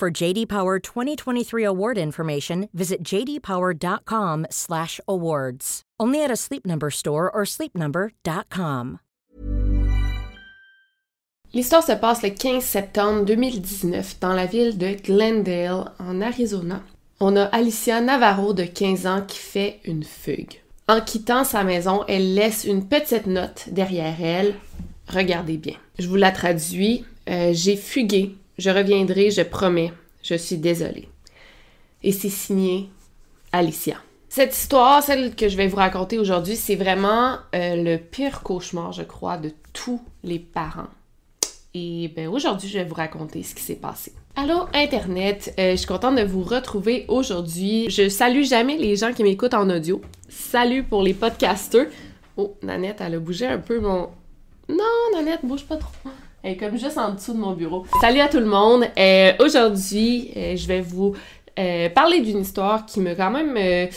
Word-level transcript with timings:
For 0.00 0.10
JD 0.10 0.46
Power 0.46 0.78
2023 0.78 1.62
award 1.62 1.98
information, 1.98 2.70
visit 2.72 3.02
jdpower.com/awards. 3.04 5.82
Only 6.00 6.24
at 6.24 6.30
a 6.30 6.36
Sleep 6.36 6.66
Number 6.66 6.90
store 6.90 7.30
or 7.30 7.44
sleepnumber.com. 7.44 9.00
L'histoire 11.52 11.82
se 11.82 11.92
passe 11.92 12.22
le 12.22 12.30
15 12.30 12.64
septembre 12.64 13.26
2019 13.26 14.20
dans 14.20 14.32
la 14.32 14.46
ville 14.46 14.78
de 14.78 14.94
Glendale, 14.94 15.92
en 15.98 16.22
Arizona. 16.22 16.82
On 17.20 17.36
a 17.36 17.44
Alicia 17.44 18.00
Navarro 18.00 18.54
de 18.54 18.64
15 18.64 19.06
ans 19.06 19.20
qui 19.28 19.36
fait 19.36 19.80
une 19.84 20.04
fugue. 20.04 20.62
En 20.88 21.02
quittant 21.02 21.44
sa 21.44 21.62
maison, 21.62 22.06
elle 22.08 22.34
laisse 22.34 22.64
une 22.64 22.88
petite 22.88 23.26
note 23.26 23.68
derrière 23.70 24.16
elle. 24.18 24.54
Regardez 25.08 25.58
bien. 25.58 25.76
Je 25.98 26.08
vous 26.08 26.16
la 26.16 26.30
traduis. 26.30 27.04
Euh, 27.28 27.50
J'ai 27.52 27.76
fugué. 27.76 28.34
Je 28.60 28.68
reviendrai, 28.68 29.30
je 29.30 29.40
promets. 29.40 29.90
Je 30.22 30.34
suis 30.34 30.58
désolée. 30.58 31.08
Et 32.02 32.12
c'est 32.12 32.28
signé 32.28 32.90
Alicia. 33.52 33.96
Cette 34.28 34.54
histoire, 34.54 35.02
celle 35.02 35.34
que 35.34 35.48
je 35.48 35.56
vais 35.56 35.66
vous 35.66 35.78
raconter 35.78 36.18
aujourd'hui, 36.18 36.56
c'est 36.56 36.76
vraiment 36.76 37.38
euh, 37.54 37.76
le 37.76 37.96
pire 37.96 38.42
cauchemar, 38.42 38.92
je 38.92 39.02
crois, 39.02 39.38
de 39.38 39.50
tous 39.72 40.02
les 40.22 40.38
parents. 40.38 40.90
Et 41.72 42.12
ben 42.14 42.28
aujourd'hui, 42.28 42.68
je 42.68 42.78
vais 42.78 42.84
vous 42.84 42.94
raconter 42.94 43.42
ce 43.42 43.54
qui 43.54 43.62
s'est 43.62 43.76
passé. 43.76 44.12
Allô 44.36 44.66
Internet, 44.74 45.54
euh, 45.58 45.70
je 45.70 45.76
suis 45.76 45.86
contente 45.86 46.16
de 46.16 46.22
vous 46.22 46.42
retrouver 46.42 47.06
aujourd'hui. 47.08 47.88
Je 47.88 48.10
salue 48.10 48.42
jamais 48.42 48.76
les 48.76 48.94
gens 48.94 49.14
qui 49.14 49.22
m'écoutent 49.22 49.54
en 49.54 49.70
audio. 49.70 50.02
Salut 50.28 50.84
pour 50.84 51.02
les 51.02 51.14
podcasters. 51.14 51.86
Oh, 52.36 52.58
Nanette, 52.62 53.00
elle 53.00 53.14
a 53.14 53.18
bougé 53.18 53.46
un 53.46 53.58
peu 53.58 53.80
mon... 53.80 54.10
Non, 54.68 55.14
Nanette, 55.14 55.40
bouge 55.44 55.64
pas 55.64 55.78
trop. 55.78 56.10
Elle 56.42 56.52
est 56.52 56.56
comme 56.56 56.76
juste 56.76 56.96
en 56.96 57.12
dessous 57.12 57.34
de 57.34 57.38
mon 57.38 57.52
bureau. 57.52 57.84
Salut 58.00 58.20
à 58.20 58.28
tout 58.28 58.38
le 58.38 58.46
monde. 58.46 58.84
Euh, 58.98 59.32
aujourd'hui, 59.40 60.32
euh, 60.36 60.56
je 60.56 60.66
vais 60.66 60.80
vous 60.80 61.14
parler 61.94 62.20
d'une 62.20 62.38
histoire 62.38 62.86
qui 62.86 63.00
m'a 63.00 63.14
quand 63.14 63.30
même 63.30 63.88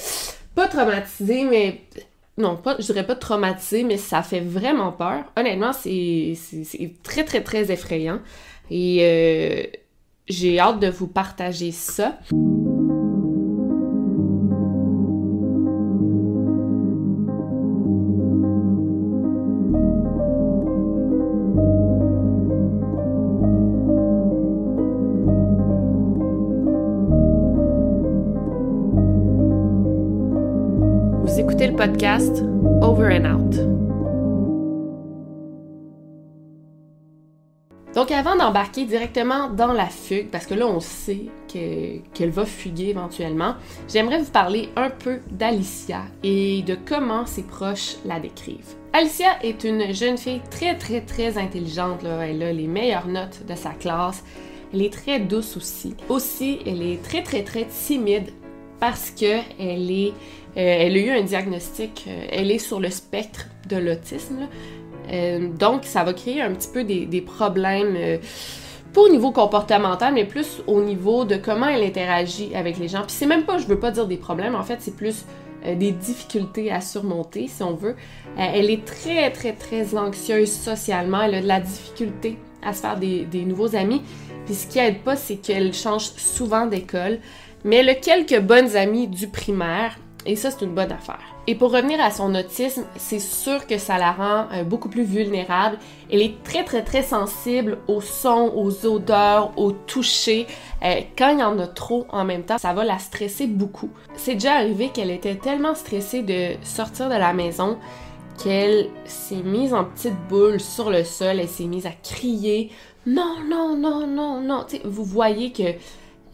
pas 0.53 0.67
traumatisée, 0.67 1.45
mais 1.45 1.79
non, 2.37 2.57
pas, 2.57 2.75
je 2.77 2.83
dirais 2.83 3.07
pas 3.07 3.15
traumatisée, 3.15 3.85
mais 3.85 3.95
ça 3.95 4.21
fait 4.21 4.41
vraiment 4.41 4.91
peur. 4.91 5.23
Honnêtement, 5.37 5.71
c'est 5.71 6.35
très, 7.03 7.23
très, 7.23 7.41
très 7.41 7.71
effrayant. 7.71 8.19
Et 8.69 9.71
j'ai 10.27 10.59
hâte 10.59 10.81
de 10.81 10.89
vous 10.89 11.07
partager 11.07 11.71
ça. 11.71 12.17
Podcast 31.85 32.41
Over 32.81 33.11
and 33.11 33.25
Out. 33.25 33.55
Donc 37.93 38.09
avant 38.09 38.37
d'embarquer 38.37 38.85
directement 38.85 39.49
dans 39.49 39.73
la 39.73 39.87
fugue, 39.87 40.29
parce 40.29 40.45
que 40.45 40.53
là 40.53 40.65
on 40.65 40.79
sait 40.79 41.25
qu'elle 41.49 42.29
va 42.29 42.45
fuguer 42.45 42.91
éventuellement, 42.91 43.55
j'aimerais 43.89 44.19
vous 44.19 44.31
parler 44.31 44.69
un 44.77 44.89
peu 44.89 45.19
d'Alicia 45.29 46.03
et 46.23 46.61
de 46.61 46.77
comment 46.85 47.25
ses 47.25 47.43
proches 47.43 47.97
la 48.05 48.21
décrivent. 48.21 48.75
Alicia 48.93 49.43
est 49.43 49.65
une 49.65 49.93
jeune 49.93 50.17
fille 50.17 50.41
très 50.49 50.77
très 50.77 51.01
très 51.01 51.37
intelligente, 51.37 52.05
elle 52.05 52.43
a 52.43 52.53
les 52.53 52.67
meilleures 52.67 53.07
notes 53.07 53.45
de 53.45 53.55
sa 53.55 53.71
classe, 53.71 54.23
elle 54.73 54.83
est 54.83 54.93
très 54.93 55.19
douce 55.19 55.57
aussi. 55.57 55.97
Aussi, 56.07 56.59
elle 56.65 56.81
est 56.81 57.03
très 57.03 57.23
très 57.23 57.43
très 57.43 57.65
timide 57.65 58.31
parce 58.83 59.11
que 59.11 59.39
elle 59.59 59.89
est, 59.91 60.11
elle 60.55 60.95
a 60.95 60.99
eu 60.99 61.09
un 61.09 61.23
diagnostic, 61.23 62.05
euh, 62.07 62.25
elle 62.31 62.51
est 62.51 62.59
sur 62.59 62.79
le 62.79 62.89
spectre 62.89 63.47
de 63.69 63.77
l'autisme, 63.77 64.47
euh, 65.11 65.49
donc, 65.49 65.85
ça 65.85 66.03
va 66.03 66.13
créer 66.13 66.41
un 66.41 66.51
petit 66.53 66.69
peu 66.69 66.83
des, 66.83 67.21
problèmes, 67.21 67.95
euh, 67.97 68.17
pas 68.93 69.01
au 69.01 69.09
niveau 69.09 69.31
comportemental, 69.31 70.13
mais 70.13 70.25
plus 70.25 70.61
au 70.67 70.81
niveau 70.81 71.25
de 71.25 71.35
comment 71.35 71.67
elle 71.67 71.83
interagit 71.83 72.55
avec 72.55 72.77
les 72.77 72.87
gens. 72.87 73.01
Puis 73.01 73.11
c'est 73.11 73.25
même 73.25 73.43
pas, 73.43 73.57
je 73.57 73.65
veux 73.65 73.79
pas 73.79 73.91
dire 73.91 74.07
des 74.07 74.17
problèmes, 74.17 74.55
en 74.55 74.63
fait, 74.63 74.77
c'est 74.79 74.95
plus 74.95 75.25
euh, 75.65 75.75
des 75.75 75.91
difficultés 75.91 76.71
à 76.71 76.81
surmonter, 76.81 77.47
si 77.47 77.63
on 77.63 77.73
veut. 77.73 77.95
elle 78.37 78.69
est 78.69 78.85
très, 78.85 79.31
très, 79.31 79.53
très 79.53 79.95
anxieuse 79.97 80.51
socialement. 80.51 81.21
Elle 81.21 81.35
a 81.35 81.41
de 81.41 81.47
la 81.47 81.59
difficulté 81.59 82.37
à 82.63 82.73
se 82.73 82.81
faire 82.81 82.97
des, 82.97 83.25
des 83.25 83.43
nouveaux 83.43 83.75
amis. 83.75 84.01
Puis 84.45 84.55
ce 84.55 84.67
qui 84.67 84.79
aide 84.79 84.99
pas, 84.99 85.15
c'est 85.15 85.37
qu'elle 85.37 85.73
change 85.73 86.11
souvent 86.17 86.65
d'école. 86.65 87.19
Mais 87.65 87.77
elle 87.77 87.89
a 87.89 87.95
quelques 87.95 88.41
bonnes 88.41 88.75
amies 88.75 89.07
du 89.07 89.29
primaire, 89.29 89.97
et 90.25 90.35
ça, 90.35 90.51
c'est 90.51 90.63
une 90.63 90.73
bonne 90.73 90.91
affaire. 90.91 91.19
Et 91.47 91.55
pour 91.55 91.73
revenir 91.73 91.99
à 92.01 92.11
son 92.11 92.33
autisme, 92.35 92.83
c'est 92.95 93.19
sûr 93.19 93.67
que 93.67 93.77
ça 93.77 93.97
la 93.97 94.11
rend 94.11 94.47
euh, 94.53 94.63
beaucoup 94.63 94.87
plus 94.87 95.03
vulnérable. 95.03 95.77
Elle 96.11 96.21
est 96.21 96.41
très, 96.43 96.63
très, 96.63 96.83
très 96.83 97.03
sensible 97.03 97.79
aux 97.87 98.01
sons, 98.01 98.53
aux 98.55 98.85
odeurs, 98.85 99.51
au 99.57 99.71
toucher. 99.71 100.47
Euh, 100.83 101.01
quand 101.17 101.29
il 101.29 101.39
y 101.39 101.43
en 101.43 101.59
a 101.59 101.67
trop 101.67 102.05
en 102.09 102.23
même 102.23 102.43
temps, 102.43 102.57
ça 102.57 102.73
va 102.73 102.85
la 102.85 102.99
stresser 102.99 103.47
beaucoup. 103.47 103.89
C'est 104.15 104.35
déjà 104.35 104.53
arrivé 104.53 104.89
qu'elle 104.89 105.11
était 105.11 105.35
tellement 105.35 105.75
stressée 105.75 106.21
de 106.21 106.55
sortir 106.63 107.09
de 107.09 107.15
la 107.15 107.33
maison 107.33 107.77
qu'elle 108.41 108.87
s'est 109.05 109.43
mise 109.43 109.73
en 109.73 109.83
petite 109.83 110.17
boule 110.29 110.59
sur 110.59 110.89
le 110.89 111.03
sol. 111.03 111.39
Elle 111.39 111.49
s'est 111.49 111.65
mise 111.65 111.85
à 111.85 111.91
crier. 111.91 112.71
Non, 113.05 113.35
non, 113.49 113.75
non, 113.75 114.07
non, 114.07 114.39
non. 114.41 114.65
vous 114.85 115.03
voyez 115.03 115.51
que... 115.51 115.73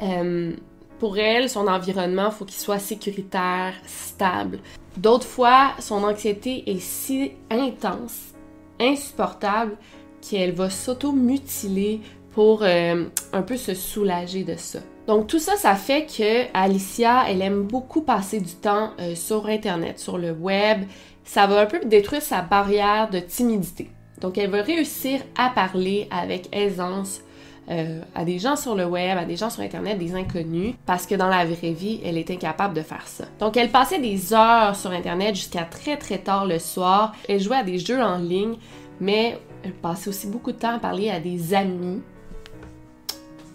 Euh, 0.02 0.54
pour 1.00 1.18
elle, 1.18 1.50
son 1.50 1.68
environnement, 1.68 2.30
faut 2.30 2.46
qu'il 2.46 2.60
soit 2.60 2.80
sécuritaire, 2.80 3.74
stable. 3.86 4.60
D'autres 4.98 5.28
fois, 5.28 5.72
son 5.80 6.04
anxiété 6.04 6.70
est 6.70 6.82
si 6.82 7.32
intense, 7.50 8.34
insupportable, 8.80 9.78
qu'elle 10.22 10.52
va 10.52 10.70
s'auto-mutiler 10.70 12.02
pour 12.34 12.64
euh, 12.64 13.06
un 13.34 13.42
peu 13.42 13.58
se 13.58 13.74
soulager 13.74 14.44
de 14.44 14.56
ça. 14.56 14.80
Donc 15.08 15.28
tout 15.28 15.40
ça, 15.40 15.56
ça 15.56 15.76
fait 15.76 16.06
que 16.06 16.46
Alicia, 16.54 17.24
elle 17.28 17.42
aime 17.42 17.64
beaucoup 17.64 18.02
passer 18.02 18.40
du 18.40 18.54
temps 18.54 18.92
euh, 19.00 19.16
sur 19.16 19.48
Internet, 19.48 20.00
sur 20.00 20.18
le 20.18 20.32
web. 20.32 20.84
Ça 21.24 21.48
va 21.48 21.62
un 21.62 21.66
peu 21.66 21.80
détruire 21.80 22.22
sa 22.22 22.42
barrière 22.42 23.10
de 23.10 23.20
timidité. 23.20 23.90
Donc 24.22 24.38
elle 24.38 24.50
va 24.50 24.62
réussir 24.62 25.22
à 25.38 25.50
parler 25.50 26.08
avec 26.12 26.50
aisance 26.52 27.22
euh, 27.70 28.02
à 28.16 28.26
des 28.26 28.40
gens 28.40 28.56
sur 28.56 28.76
le 28.76 28.86
web, 28.86 29.18
à 29.18 29.26
des 29.26 29.36
gens 29.36 29.50
sur 29.50 29.62
Internet, 29.62 30.00
des 30.00 30.16
inconnus, 30.16 30.74
parce 30.86 31.06
que 31.06 31.14
dans 31.14 31.28
la 31.28 31.46
vraie 31.46 31.72
vie, 31.72 32.00
elle 32.04 32.18
est 32.18 32.32
incapable 32.32 32.74
de 32.74 32.82
faire 32.82 33.08
ça. 33.08 33.26
Donc, 33.40 33.58
elle 33.58 33.70
passait 33.70 34.00
des 34.00 34.34
heures 34.34 34.76
sur 34.76 34.92
Internet 34.92 35.36
jusqu'à 35.36 35.64
très 35.64 35.98
très 35.98 36.18
tard 36.18 36.46
le 36.46 36.58
soir. 36.58 37.14
Elle 37.28 37.40
jouait 37.40 37.58
à 37.58 37.64
des 37.64 37.78
jeux 37.78 38.02
en 38.02 38.18
ligne, 38.18 38.56
mais 39.00 39.38
elle 39.64 39.74
passait 39.74 40.10
aussi 40.10 40.28
beaucoup 40.28 40.52
de 40.52 40.58
temps 40.58 40.76
à 40.76 40.80
parler 40.80 41.12
à 41.12 41.20
des 41.20 41.54
amis. 41.54 42.02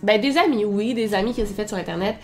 Ben, 0.02 0.20
des 0.20 0.38
amis, 0.38 0.64
oui, 0.64 0.94
des 0.94 1.14
amis 1.14 1.34
qu'elle 1.34 1.46
s'est 1.48 1.54
fait 1.54 1.66
sur 1.66 1.78
Internet. 1.78 2.16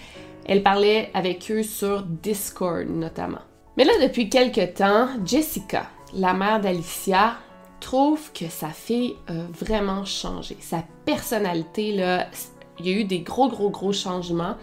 Elle 0.47 0.63
parlait 0.63 1.11
avec 1.15 1.51
eux 1.51 1.63
sur 1.63 2.03
Discord 2.03 2.87
notamment. 2.89 3.41
Mais 3.77 3.85
là, 3.85 3.93
depuis 4.03 4.29
quelques 4.29 4.75
temps, 4.75 5.09
Jessica, 5.25 5.87
la 6.15 6.35
mère 6.35 6.61
d'Alicia, 6.61 7.37
trouve 7.81 8.33
que 8.33 8.49
sa 8.49 8.69
fille 8.69 9.17
a 9.29 9.33
vraiment 9.59 10.05
changé. 10.05 10.57
Sa 10.61 10.85
personnalité, 11.05 11.93
là, 11.93 12.27
il 12.79 12.87
y 12.87 12.91
a 12.95 13.01
eu 13.01 13.05
des 13.05 13.21
gros, 13.21 13.49
gros, 13.49 13.71
gros 13.71 13.93
changements. 13.93 14.57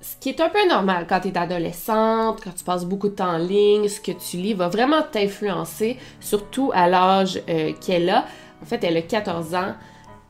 Ce 0.00 0.16
qui 0.18 0.30
est 0.30 0.40
un 0.40 0.48
peu 0.48 0.66
normal 0.68 1.06
quand 1.08 1.20
tu 1.20 1.28
es 1.28 1.38
adolescente, 1.38 2.40
quand 2.42 2.54
tu 2.56 2.64
passes 2.64 2.86
beaucoup 2.86 3.08
de 3.08 3.14
temps 3.14 3.34
en 3.34 3.38
ligne, 3.38 3.86
ce 3.88 4.00
que 4.00 4.12
tu 4.12 4.38
lis 4.38 4.54
va 4.54 4.68
vraiment 4.68 5.02
t'influencer, 5.02 5.98
surtout 6.20 6.70
à 6.74 6.88
l'âge 6.88 7.42
euh, 7.48 7.72
qu'elle 7.84 8.08
a. 8.08 8.24
En 8.62 8.66
fait, 8.66 8.82
elle 8.82 8.96
a 8.96 9.02
14 9.02 9.54
ans 9.54 9.74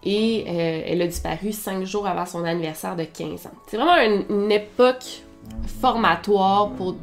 et 0.02 0.44
euh, 0.48 0.82
elle 0.86 1.02
a 1.02 1.06
disparu 1.06 1.52
5 1.52 1.84
jours 1.84 2.06
avant 2.06 2.26
son 2.26 2.44
anniversaire 2.44 2.96
de 2.96 3.04
15 3.04 3.46
ans. 3.46 3.52
C'est 3.66 3.76
vraiment 3.76 3.96
une, 4.28 4.50
époque 4.50 5.22
formatoire 5.80 6.70
pour... 6.70 6.96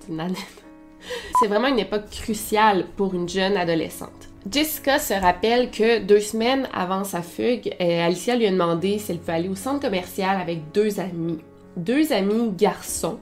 C'est 0.00 0.12
vraiment 1.42 1.68
une 1.68 1.78
époque 1.78 2.10
cruciale 2.10 2.86
pour 2.96 3.14
une 3.14 3.28
jeune 3.28 3.56
adolescente. 3.56 4.28
Jessica 4.50 4.98
se 4.98 5.14
rappelle 5.14 5.70
que 5.70 6.00
deux 6.00 6.20
semaines 6.20 6.68
avant 6.74 7.04
sa 7.04 7.22
fugue, 7.22 7.74
euh, 7.80 8.06
Alicia 8.06 8.36
lui 8.36 8.46
a 8.46 8.50
demandé 8.50 8.98
si 8.98 9.12
elle 9.12 9.18
pouvait 9.18 9.32
aller 9.32 9.48
au 9.48 9.54
centre 9.54 9.80
commercial 9.80 10.40
avec 10.40 10.72
deux 10.72 11.00
amis. 11.00 11.38
Deux 11.76 12.12
amis 12.12 12.50
garçons 12.56 13.18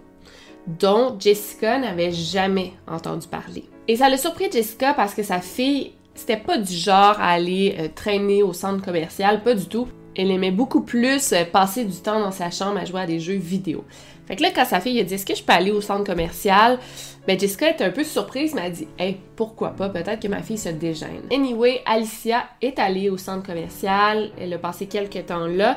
dont 0.67 1.17
Jessica 1.19 1.79
n'avait 1.79 2.13
jamais 2.13 2.73
entendu 2.89 3.27
parler. 3.29 3.65
Et 3.89 3.97
ça 3.97 4.09
l'a 4.09 4.17
surpris 4.17 4.51
Jessica 4.51 4.95
parce 4.95 5.15
que 5.15 5.23
sa 5.23 5.41
fille, 5.41 5.93
c'était 6.15 6.37
pas 6.37 6.59
du 6.59 6.73
genre 6.75 7.17
à 7.19 7.31
aller 7.31 7.77
euh, 7.79 7.89
traîner 7.95 8.43
au 8.43 8.53
centre 8.53 8.85
commercial, 8.85 9.43
pas 9.43 9.55
du 9.55 9.67
tout. 9.67 9.89
Elle 10.17 10.31
aimait 10.31 10.51
beaucoup 10.51 10.83
plus 10.83 11.33
euh, 11.33 11.45
passer 11.45 11.85
du 11.85 11.97
temps 11.97 12.21
dans 12.21 12.33
sa 12.33 12.51
chambre 12.51 12.79
à 12.79 12.85
jouer 12.85 13.01
à 13.01 13.07
des 13.07 13.21
jeux 13.21 13.35
vidéo. 13.35 13.85
Fait 14.33 14.37
que 14.37 14.45
là, 14.45 14.51
quand 14.55 14.65
sa 14.65 14.81
fille 14.81 14.99
a 14.99 15.05
dit 15.05 15.13
Est-ce 15.13 15.27
que 15.27 15.35
je 15.35 15.43
peux 15.43 15.53
aller 15.53 15.71
au 15.71 15.83
centre 15.83 16.05
commercial? 16.05 16.79
Ben, 17.27 17.39
Jessica 17.39 17.69
était 17.69 17.85
un 17.85 17.91
peu 17.91 18.03
surprise, 18.03 18.55
mais 18.55 18.63
elle 18.65 18.73
dit 18.73 18.89
Hey, 18.99 19.19
pourquoi 19.37 19.73
pas? 19.73 19.91
Peut-être 19.91 20.21
que 20.21 20.29
ma 20.29 20.43
fille 20.43 20.57
se 20.57 20.71
dégêne. 20.71 21.25
Anyway, 21.31 21.83
Alicia 21.85 22.45
est 22.63 22.79
allée 22.79 23.11
au 23.11 23.19
centre 23.19 23.47
commercial. 23.47 24.31
Elle 24.41 24.55
a 24.55 24.59
passé 24.59 24.87
quelques 24.87 25.27
temps 25.27 25.47
là. 25.47 25.77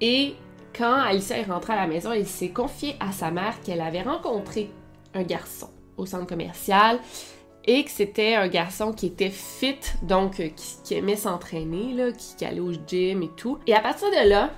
Et 0.00 0.36
quand 0.74 1.02
Alicia 1.02 1.36
est 1.36 1.42
rentrée 1.42 1.74
à 1.74 1.76
la 1.76 1.86
maison, 1.86 2.12
elle 2.12 2.26
s'est 2.26 2.48
confiée 2.48 2.96
à 2.98 3.12
sa 3.12 3.30
mère 3.30 3.60
qu'elle 3.60 3.82
avait 3.82 4.00
rencontré 4.00 4.70
un 5.12 5.22
garçon 5.22 5.68
au 5.98 6.06
centre 6.06 6.26
commercial 6.26 6.98
et 7.66 7.84
que 7.84 7.90
c'était 7.90 8.36
un 8.36 8.48
garçon 8.48 8.94
qui 8.94 9.08
était 9.08 9.28
fit, 9.28 9.76
donc 10.02 10.40
euh, 10.40 10.48
qui, 10.82 10.94
aimait 10.94 11.16
s'entraîner, 11.16 11.94
qui, 12.38 12.42
allait 12.46 12.60
au 12.60 12.72
gym 12.72 13.22
et 13.22 13.30
tout. 13.36 13.58
Et 13.66 13.74
à 13.74 13.80
partir 13.80 14.08
de 14.08 14.30
là, 14.30 14.50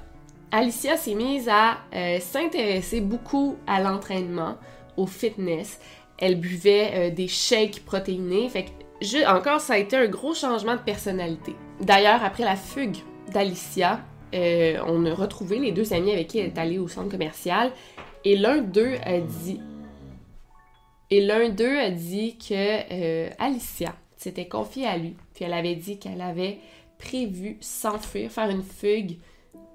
Alicia 0.55 0.97
s'est 0.97 1.15
mise 1.15 1.49
à 1.49 1.79
euh, 1.95 2.19
s'intéresser 2.21 3.01
beaucoup 3.01 3.57
à 3.67 3.81
l'entraînement, 3.81 4.57
au 4.97 5.07
fitness. 5.07 5.81
Elle 6.19 6.39
buvait 6.39 6.91
euh, 6.95 7.11
des 7.11 7.29
shakes 7.29 7.85
protéinés. 7.85 8.49
Fait 8.49 8.67
encore, 9.27 9.61
ça 9.61 9.75
a 9.75 9.79
été 9.79 9.97
un 9.97 10.07
gros 10.07 10.35
changement 10.35 10.77
de 10.77 10.81
personnalité. 10.81 11.55
D'ailleurs, 11.81 12.23
après 12.23 12.45
la 12.45 12.57
fugue 12.57 12.99
d'Alicia, 13.33 14.01
on 14.33 15.07
a 15.07 15.15
retrouvé 15.15 15.59
les 15.59 15.71
deux 15.71 15.93
amis 15.93 16.11
avec 16.11 16.29
qui 16.29 16.39
elle 16.39 16.47
est 16.47 16.59
allée 16.59 16.79
au 16.79 16.89
centre 16.89 17.11
commercial. 17.11 17.71
Et 18.25 18.37
l'un 18.37 18.59
d'eux 18.59 18.95
a 19.05 19.21
dit 19.21 19.61
et 21.11 21.21
l'un 21.21 21.49
d'eux 21.49 21.79
a 21.79 21.91
dit 21.91 22.37
que 22.37 22.55
euh, 22.55 23.31
Alicia 23.39 23.95
s'était 24.17 24.49
confiée 24.49 24.87
à 24.87 24.97
lui, 24.97 25.15
puis 25.35 25.45
elle 25.45 25.53
avait 25.53 25.75
dit 25.75 25.99
qu'elle 25.99 26.21
avait 26.21 26.59
prévu 26.99 27.57
s'enfuir, 27.61 28.31
faire 28.31 28.49
une 28.49 28.63
fugue 28.63 29.19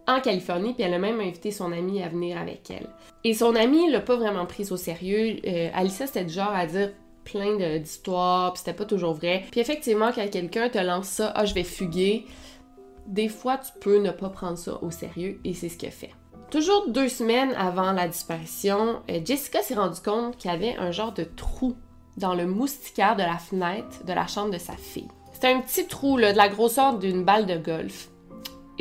en 0.09 0.21
Californie, 0.21 0.73
puis 0.73 0.83
elle 0.83 0.93
a 0.93 0.99
même 0.99 1.19
invité 1.19 1.51
son 1.51 1.71
ami 1.71 2.01
à 2.01 2.09
venir 2.09 2.37
avec 2.37 2.69
elle. 2.71 2.87
Et 3.23 3.33
son 3.33 3.55
ami 3.55 3.89
l'a 3.91 3.99
pas 3.99 4.15
vraiment 4.15 4.45
prise 4.45 4.71
au 4.71 4.77
sérieux. 4.77 5.37
Euh, 5.45 5.69
Alicia, 5.73 6.07
c'était 6.07 6.25
du 6.25 6.33
genre 6.33 6.51
à 6.53 6.65
dire 6.65 6.91
plein 7.23 7.57
d'histoires, 7.77 8.53
puis 8.53 8.59
c'était 8.59 8.73
pas 8.73 8.85
toujours 8.85 9.13
vrai. 9.13 9.43
Puis 9.51 9.59
effectivement, 9.59 10.11
quand 10.13 10.27
quelqu'un 10.29 10.69
te 10.69 10.79
lance 10.79 11.07
ça, 11.07 11.31
ah, 11.35 11.45
je 11.45 11.53
vais 11.53 11.63
fuguer, 11.63 12.25
des 13.05 13.27
fois, 13.27 13.57
tu 13.57 13.71
peux 13.79 13.97
ne 13.97 14.11
pas 14.11 14.29
prendre 14.29 14.57
ça 14.57 14.79
au 14.81 14.89
sérieux, 14.89 15.39
et 15.43 15.53
c'est 15.53 15.69
ce 15.69 15.77
qu'elle 15.77 15.91
fait. 15.91 16.11
Toujours 16.49 16.89
deux 16.89 17.09
semaines 17.09 17.53
avant 17.55 17.91
la 17.91 18.07
disparition, 18.07 19.01
euh, 19.09 19.19
Jessica 19.23 19.61
s'est 19.61 19.75
rendu 19.75 19.99
compte 20.01 20.37
qu'il 20.37 20.49
y 20.49 20.53
avait 20.53 20.75
un 20.77 20.91
genre 20.91 21.13
de 21.13 21.23
trou 21.23 21.75
dans 22.17 22.33
le 22.33 22.47
moustiquaire 22.47 23.15
de 23.15 23.21
la 23.21 23.37
fenêtre 23.37 24.03
de 24.05 24.13
la 24.13 24.25
chambre 24.25 24.51
de 24.51 24.57
sa 24.57 24.73
fille. 24.73 25.07
C'était 25.33 25.53
un 25.53 25.61
petit 25.61 25.85
trou 25.85 26.17
de 26.17 26.23
la 26.23 26.49
grosseur 26.49 26.97
d'une 26.97 27.23
balle 27.23 27.45
de 27.45 27.57
golf. 27.57 28.09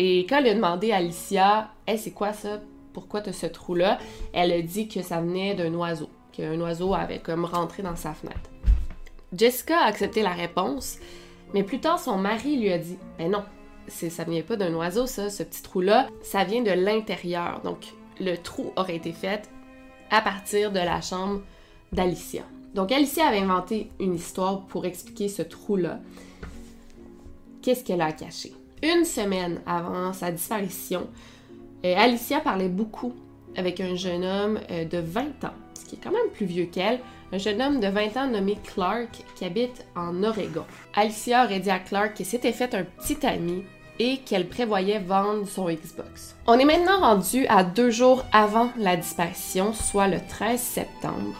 Et 0.00 0.20
quand 0.20 0.38
elle 0.38 0.46
a 0.46 0.54
demandé 0.54 0.92
à 0.92 0.96
Alicia, 0.96 1.70
hey, 1.86 1.98
c'est 1.98 2.12
quoi 2.12 2.32
ça? 2.32 2.60
Pourquoi 2.92 3.20
tu 3.20 3.30
as 3.30 3.32
ce 3.32 3.46
trou-là? 3.46 3.98
Elle 4.32 4.52
a 4.52 4.62
dit 4.62 4.86
que 4.86 5.02
ça 5.02 5.20
venait 5.20 5.56
d'un 5.56 5.74
oiseau, 5.74 6.08
qu'un 6.32 6.58
oiseau 6.60 6.94
avait 6.94 7.18
comme 7.18 7.44
rentré 7.44 7.82
dans 7.82 7.96
sa 7.96 8.14
fenêtre. 8.14 8.50
Jessica 9.36 9.80
a 9.80 9.86
accepté 9.86 10.22
la 10.22 10.32
réponse, 10.32 10.98
mais 11.52 11.64
plus 11.64 11.80
tard, 11.80 11.98
son 11.98 12.16
mari 12.16 12.56
lui 12.56 12.72
a 12.72 12.78
dit, 12.78 12.96
ben 13.18 13.30
non, 13.30 13.42
ça 13.88 14.24
vient 14.24 14.42
pas 14.42 14.56
d'un 14.56 14.72
oiseau, 14.74 15.06
ça, 15.06 15.30
ce 15.30 15.42
petit 15.42 15.62
trou-là, 15.62 16.08
ça 16.22 16.44
vient 16.44 16.62
de 16.62 16.70
l'intérieur. 16.70 17.60
Donc, 17.64 17.92
le 18.20 18.36
trou 18.36 18.72
aurait 18.76 18.96
été 18.96 19.12
fait 19.12 19.50
à 20.10 20.22
partir 20.22 20.70
de 20.70 20.78
la 20.78 21.00
chambre 21.00 21.40
d'Alicia. 21.92 22.42
Donc, 22.74 22.92
Alicia 22.92 23.26
avait 23.26 23.38
inventé 23.38 23.90
une 23.98 24.14
histoire 24.14 24.60
pour 24.66 24.86
expliquer 24.86 25.28
ce 25.28 25.42
trou-là. 25.42 25.98
Qu'est-ce 27.62 27.82
qu'elle 27.82 28.00
a 28.00 28.12
caché? 28.12 28.54
Une 28.82 29.04
semaine 29.04 29.60
avant 29.66 30.12
sa 30.12 30.30
disparition, 30.30 31.08
euh, 31.84 31.94
Alicia 31.96 32.40
parlait 32.40 32.68
beaucoup 32.68 33.12
avec 33.56 33.80
un 33.80 33.96
jeune 33.96 34.24
homme 34.24 34.60
euh, 34.70 34.84
de 34.84 34.98
20 34.98 35.44
ans, 35.44 35.54
ce 35.74 35.84
qui 35.84 35.96
est 35.96 35.98
quand 36.02 36.12
même 36.12 36.30
plus 36.34 36.46
vieux 36.46 36.66
qu'elle, 36.66 37.00
un 37.32 37.38
jeune 37.38 37.60
homme 37.60 37.80
de 37.80 37.88
20 37.88 38.16
ans 38.16 38.28
nommé 38.28 38.56
Clark 38.62 39.24
qui 39.34 39.44
habite 39.44 39.84
en 39.96 40.22
Oregon. 40.22 40.64
Alicia 40.94 41.44
aurait 41.44 41.60
dit 41.60 41.70
à 41.70 41.78
Clark 41.80 42.14
qu'il 42.14 42.26
s'était 42.26 42.52
fait 42.52 42.74
un 42.74 42.84
petit 42.84 43.26
ami 43.26 43.64
et 43.98 44.18
qu'elle 44.18 44.48
prévoyait 44.48 45.00
vendre 45.00 45.46
son 45.46 45.68
Xbox. 45.68 46.36
On 46.46 46.58
est 46.58 46.64
maintenant 46.64 47.00
rendu 47.00 47.46
à 47.48 47.64
deux 47.64 47.90
jours 47.90 48.24
avant 48.32 48.70
la 48.76 48.96
disparition, 48.96 49.72
soit 49.72 50.06
le 50.06 50.18
13 50.28 50.60
septembre. 50.60 51.34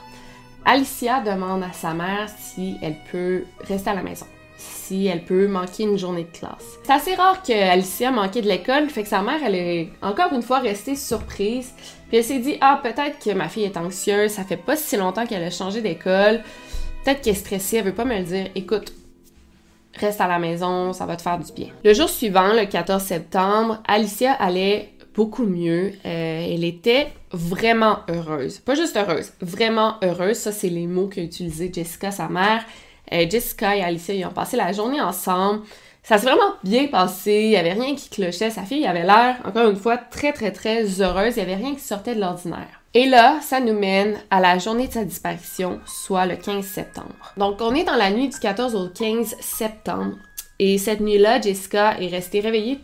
Alicia 0.65 1.21
demande 1.21 1.63
à 1.63 1.73
sa 1.73 1.95
mère 1.95 2.29
si 2.37 2.77
elle 2.83 2.97
peut 3.13 3.45
rester 3.61 3.91
à 3.91 3.95
la 3.95 4.03
maison, 4.03 4.27
si 4.59 5.07
elle 5.07 5.25
peut 5.25 5.47
manquer 5.47 5.85
une 5.85 5.97
journée 5.97 6.25
de 6.25 6.37
classe. 6.37 6.79
C'est 6.83 6.93
assez 6.93 7.15
rare 7.15 7.43
que 7.43 7.53
Alicia 7.53 8.11
manqué 8.11 8.43
de 8.43 8.49
l'école, 8.49 8.91
fait 8.91 9.05
que 9.05 9.09
sa 9.09 9.23
mère, 9.23 9.41
elle 9.45 9.55
est 9.55 9.89
encore 10.03 10.33
une 10.33 10.43
fois 10.43 10.59
restée 10.59 10.97
surprise. 10.97 11.73
Puis 12.09 12.19
elle 12.19 12.25
s'est 12.25 12.41
dit 12.41 12.57
Ah, 12.61 12.81
peut-être 12.83 13.19
que 13.25 13.31
ma 13.31 13.49
fille 13.49 13.65
est 13.65 13.77
anxieuse, 13.77 14.33
ça 14.33 14.45
fait 14.45 14.57
pas 14.57 14.77
si 14.77 14.97
longtemps 14.97 15.27
qu'elle 15.27 15.45
a 15.45 15.51
changé 15.51 15.81
d'école, 15.81 16.43
peut-être 17.05 17.23
qu'elle 17.23 17.35
est 17.35 17.37
stressée, 17.37 17.79
elle 17.79 17.85
veut 17.85 17.95
pas 17.95 18.05
me 18.05 18.19
le 18.19 18.25
dire. 18.25 18.49
Écoute, 18.55 18.93
reste 19.95 20.21
à 20.21 20.27
la 20.27 20.39
maison, 20.39 20.93
ça 20.93 21.07
va 21.07 21.17
te 21.17 21.23
faire 21.23 21.39
du 21.39 21.53
bien. 21.53 21.69
Le 21.85 21.95
jour 21.95 22.09
suivant, 22.09 22.53
le 22.53 22.67
14 22.67 23.03
septembre, 23.03 23.83
Alicia 23.87 24.33
allait 24.33 24.93
beaucoup 25.15 25.47
mieux. 25.47 25.93
Euh, 26.07 26.55
elle 26.55 26.65
était 26.65 27.09
vraiment 27.33 27.99
heureuse. 28.09 28.59
Pas 28.59 28.75
juste 28.75 28.97
heureuse, 28.97 29.33
vraiment 29.41 29.97
heureuse. 30.03 30.37
Ça, 30.37 30.53
c'est 30.53 30.69
les 30.69 30.87
mots 30.87 31.09
qu'a 31.09 31.23
utilisé 31.23 31.71
Jessica, 31.73 32.11
sa 32.11 32.29
mère. 32.29 32.65
Euh, 33.13 33.27
Jessica 33.29 33.77
et 33.77 33.83
Alicia, 33.83 34.15
ils 34.15 34.27
ont 34.27 34.33
passé 34.33 34.57
la 34.57 34.73
journée 34.73 35.01
ensemble. 35.01 35.63
Ça 36.03 36.17
s'est 36.17 36.27
vraiment 36.27 36.55
bien 36.65 36.87
passé, 36.87 37.43
il 37.45 37.49
n'y 37.51 37.57
avait 37.57 37.75
rien 37.75 37.95
qui 37.95 38.09
clochait. 38.09 38.51
Sa 38.51 38.63
fille 38.63 38.87
avait 38.87 39.05
l'air, 39.05 39.37
encore 39.45 39.69
une 39.69 39.77
fois, 39.77 39.99
très, 39.99 40.33
très, 40.33 40.53
très 40.53 40.85
heureuse. 41.03 41.37
Il 41.37 41.45
n'y 41.45 41.53
avait 41.53 41.63
rien 41.63 41.75
qui 41.75 41.81
sortait 41.81 42.15
de 42.15 42.21
l'ordinaire. 42.21 42.81
Et 42.95 43.05
là, 43.05 43.39
ça 43.43 43.61
nous 43.61 43.79
mène 43.79 44.17
à 44.31 44.41
la 44.41 44.59
journée 44.59 44.89
de 44.89 44.93
sa 44.93 45.05
disparition, 45.05 45.81
soit 45.85 46.25
le 46.25 46.37
15 46.37 46.65
septembre. 46.65 47.35
Donc, 47.37 47.61
on 47.61 47.75
est 47.75 47.85
dans 47.85 47.97
la 47.97 48.11
nuit 48.11 48.29
du 48.29 48.39
14 48.39 48.75
au 48.75 48.89
15 48.89 49.37
septembre. 49.41 50.17
Et 50.59 50.79
cette 50.79 51.01
nuit-là, 51.01 51.41
Jessica 51.41 52.01
est 52.01 52.09
restée 52.09 52.41
réveillée 52.41 52.81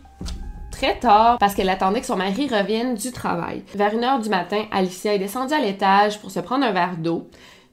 très 0.75 0.99
tard 0.99 1.37
parce 1.39 1.55
qu'elle 1.55 1.69
attendait 1.69 2.01
que 2.01 2.05
son 2.05 2.17
mari 2.17 2.47
revienne 2.47 2.95
du 2.95 3.11
travail. 3.11 3.63
Vers 3.73 3.95
1h 3.95 4.21
du 4.21 4.29
matin, 4.29 4.65
Alicia 4.71 5.13
est 5.13 5.19
descendue 5.19 5.53
à 5.53 5.59
l'étage 5.59 6.19
pour 6.19 6.31
se 6.31 6.39
prendre 6.39 6.65
un 6.65 6.71
verre 6.71 6.97
d'eau. 6.97 7.29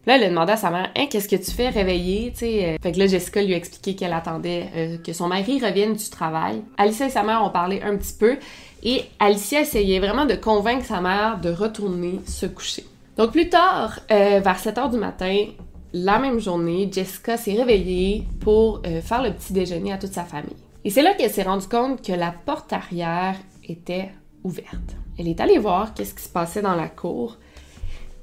Là, 0.06 0.16
elle 0.16 0.24
a 0.24 0.28
demandé 0.30 0.52
à 0.52 0.56
sa 0.56 0.70
mère, 0.70 0.90
hein, 0.96 1.06
qu'est-ce 1.08 1.28
que 1.28 1.36
tu 1.36 1.50
fais 1.52 1.68
réveillée, 1.68 2.32
tu 2.36 2.44
euh? 2.44 2.76
Fait 2.82 2.92
que 2.92 2.98
là, 2.98 3.06
Jessica 3.06 3.40
lui 3.40 3.54
a 3.54 3.60
qu'elle 3.60 4.12
attendait 4.12 4.68
euh, 4.74 4.96
que 4.98 5.12
son 5.12 5.28
mari 5.28 5.60
revienne 5.64 5.94
du 5.94 6.10
travail. 6.10 6.62
Alicia 6.76 7.06
et 7.06 7.10
sa 7.10 7.22
mère 7.22 7.44
ont 7.44 7.50
parlé 7.50 7.80
un 7.82 7.96
petit 7.96 8.14
peu 8.14 8.36
et 8.82 9.04
Alicia 9.20 9.60
essayait 9.60 10.00
vraiment 10.00 10.26
de 10.26 10.34
convaincre 10.34 10.84
sa 10.86 11.00
mère 11.00 11.40
de 11.40 11.50
retourner 11.50 12.18
se 12.26 12.46
coucher. 12.46 12.84
Donc 13.16 13.30
plus 13.30 13.48
tard, 13.48 14.00
euh, 14.10 14.40
vers 14.40 14.58
7 14.58 14.78
heures 14.78 14.90
du 14.90 14.98
matin, 14.98 15.46
la 15.92 16.18
même 16.18 16.40
journée, 16.40 16.88
Jessica 16.90 17.36
s'est 17.36 17.54
réveillée 17.54 18.24
pour 18.40 18.80
faire 19.04 19.22
le 19.22 19.30
petit 19.32 19.52
déjeuner 19.52 19.92
à 19.92 19.98
toute 19.98 20.14
sa 20.14 20.24
famille. 20.24 20.56
Et 20.84 20.90
c'est 20.90 21.02
là 21.02 21.12
qu'elle 21.12 21.30
s'est 21.30 21.42
rendue 21.42 21.68
compte 21.68 22.04
que 22.04 22.12
la 22.12 22.32
porte 22.32 22.72
arrière 22.72 23.36
était 23.68 24.08
ouverte. 24.42 24.96
Elle 25.18 25.28
est 25.28 25.38
allée 25.38 25.58
voir 25.58 25.92
qu'est-ce 25.92 26.14
qui 26.14 26.22
se 26.22 26.30
passait 26.30 26.62
dans 26.62 26.74
la 26.74 26.88
cour 26.88 27.36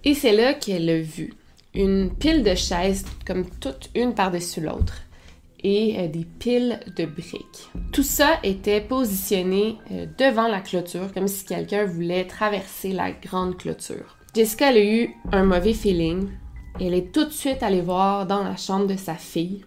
et 0.04 0.14
c'est 0.14 0.32
là 0.32 0.54
qu'elle 0.54 0.90
a 0.90 1.00
vu 1.00 1.34
une 1.74 2.12
pile 2.12 2.44
de 2.44 2.56
chaises, 2.56 3.06
comme 3.26 3.46
toutes 3.60 3.90
une 3.96 4.14
par-dessus 4.14 4.62
l'autre, 4.62 5.02
et 5.64 5.96
euh, 6.00 6.08
des 6.08 6.26
piles 6.26 6.80
de 6.96 7.06
briques. 7.06 7.70
Tout 7.92 8.04
ça 8.04 8.40
était 8.44 8.82
positionné 8.82 9.78
euh, 9.92 10.06
devant 10.18 10.48
la 10.48 10.62
clôture, 10.62 11.14
comme 11.14 11.28
si 11.28 11.46
quelqu'un 11.46 11.86
voulait 11.86 12.26
traverser 12.26 12.92
la 12.92 13.12
grande 13.12 13.58
clôture. 13.58 14.18
Jessica 14.36 14.68
a 14.68 14.78
eu 14.78 15.16
un 15.32 15.44
mauvais 15.44 15.74
feeling. 15.74 16.30
Elle 16.80 16.94
est 16.94 17.12
tout 17.12 17.26
de 17.26 17.32
suite 17.32 17.64
allée 17.64 17.82
voir 17.82 18.26
dans 18.26 18.44
la 18.44 18.56
chambre 18.56 18.88
de 18.88 18.96
sa 18.96 19.16
fille. 19.16 19.66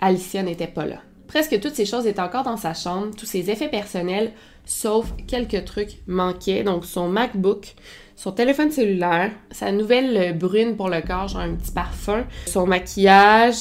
Alicia 0.00 0.42
n'était 0.42 0.68
pas 0.68 0.86
là. 0.86 1.02
Presque 1.26 1.60
toutes 1.60 1.74
ces 1.74 1.84
choses 1.84 2.06
étaient 2.06 2.20
encore 2.20 2.44
dans 2.44 2.56
sa 2.56 2.72
chambre, 2.72 3.14
tous 3.14 3.26
ses 3.26 3.50
effets 3.50 3.68
personnels, 3.68 4.32
sauf 4.64 5.12
quelques 5.26 5.64
trucs 5.64 5.98
manquaient. 6.06 6.62
Donc 6.62 6.86
son 6.86 7.08
MacBook, 7.08 7.74
son 8.18 8.32
téléphone 8.32 8.72
cellulaire, 8.72 9.30
sa 9.52 9.70
nouvelle 9.70 10.36
brune 10.36 10.76
pour 10.76 10.88
le 10.88 11.00
corps, 11.02 11.28
genre 11.28 11.42
un 11.42 11.54
petit 11.54 11.70
parfum, 11.70 12.24
son 12.46 12.66
maquillage 12.66 13.58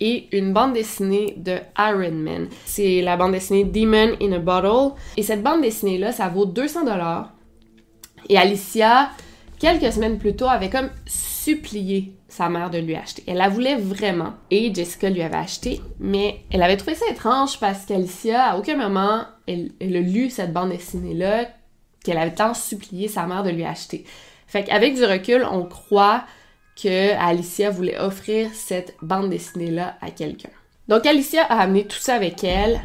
et 0.00 0.26
une 0.36 0.52
bande 0.52 0.72
dessinée 0.72 1.34
de 1.36 1.58
Iron 1.78 2.10
Man. 2.10 2.48
C'est 2.64 3.00
la 3.00 3.16
bande 3.16 3.30
dessinée 3.30 3.62
Demon 3.62 4.16
in 4.20 4.32
a 4.32 4.40
Bottle. 4.40 4.96
Et 5.16 5.22
cette 5.22 5.44
bande 5.44 5.62
dessinée-là, 5.62 6.10
ça 6.10 6.28
vaut 6.28 6.46
200 6.46 6.84
dollars. 6.84 7.32
Et 8.28 8.36
Alicia, 8.36 9.10
quelques 9.60 9.92
semaines 9.92 10.18
plus 10.18 10.34
tôt, 10.34 10.48
avait 10.48 10.68
comme 10.68 10.90
supplié 11.06 12.16
sa 12.26 12.48
mère 12.48 12.70
de 12.70 12.78
lui 12.78 12.96
acheter. 12.96 13.22
Elle 13.28 13.36
la 13.36 13.48
voulait 13.48 13.76
vraiment 13.76 14.32
et 14.50 14.74
Jessica 14.74 15.10
lui 15.10 15.22
avait 15.22 15.36
acheté, 15.36 15.80
mais 16.00 16.40
elle 16.50 16.64
avait 16.64 16.76
trouvé 16.76 16.96
ça 16.96 17.04
étrange 17.08 17.60
parce 17.60 17.84
qu'Alicia, 17.84 18.46
à 18.46 18.56
aucun 18.56 18.76
moment, 18.76 19.22
elle, 19.46 19.70
elle 19.78 19.94
a 19.94 20.00
lu 20.00 20.28
cette 20.28 20.52
bande 20.52 20.70
dessinée-là 20.70 21.46
qu'elle 22.02 22.18
avait 22.18 22.34
tant 22.34 22.54
supplié 22.54 23.08
sa 23.08 23.26
mère 23.26 23.42
de 23.42 23.50
lui 23.50 23.64
acheter. 23.64 24.04
Fait 24.46 24.64
qu'avec 24.64 24.94
du 24.94 25.04
recul, 25.04 25.46
on 25.50 25.64
croit 25.64 26.24
que 26.80 27.14
Alicia 27.14 27.70
voulait 27.70 27.98
offrir 27.98 28.50
cette 28.54 28.96
bande 29.02 29.30
dessinée-là 29.30 29.96
à 30.00 30.10
quelqu'un. 30.10 30.50
Donc 30.88 31.06
Alicia 31.06 31.44
a 31.44 31.60
amené 31.60 31.84
tout 31.84 31.98
ça 31.98 32.14
avec 32.14 32.42
elle, 32.44 32.80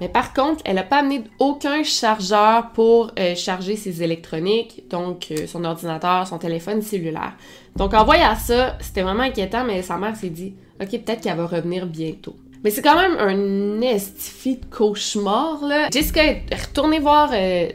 mais 0.00 0.08
par 0.08 0.32
contre, 0.32 0.62
elle 0.64 0.76
n'a 0.76 0.84
pas 0.84 0.98
amené 0.98 1.24
aucun 1.38 1.82
chargeur 1.82 2.70
pour 2.72 3.10
euh, 3.18 3.34
charger 3.34 3.76
ses 3.76 4.02
électroniques, 4.02 4.84
donc 4.88 5.28
euh, 5.30 5.46
son 5.46 5.64
ordinateur, 5.64 6.26
son 6.26 6.38
téléphone 6.38 6.82
cellulaire. 6.82 7.32
Donc 7.76 7.94
en 7.94 8.04
voyant 8.04 8.36
ça, 8.36 8.76
c'était 8.80 9.02
vraiment 9.02 9.24
inquiétant, 9.24 9.64
mais 9.64 9.82
sa 9.82 9.96
mère 9.96 10.14
s'est 10.14 10.30
dit, 10.30 10.54
ok, 10.80 10.90
peut-être 10.90 11.22
qu'elle 11.22 11.36
va 11.36 11.46
revenir 11.46 11.86
bientôt. 11.86 12.36
Mais 12.64 12.70
c'est 12.70 12.82
quand 12.82 12.96
même 12.96 13.16
un 13.18 13.80
estifi 13.82 14.56
de 14.56 14.64
cauchemar, 14.64 15.64
là. 15.64 15.88
Jessica 15.92 16.24
est 16.24 16.44
retournée 16.52 16.98
voir 16.98 17.30
euh, 17.32 17.68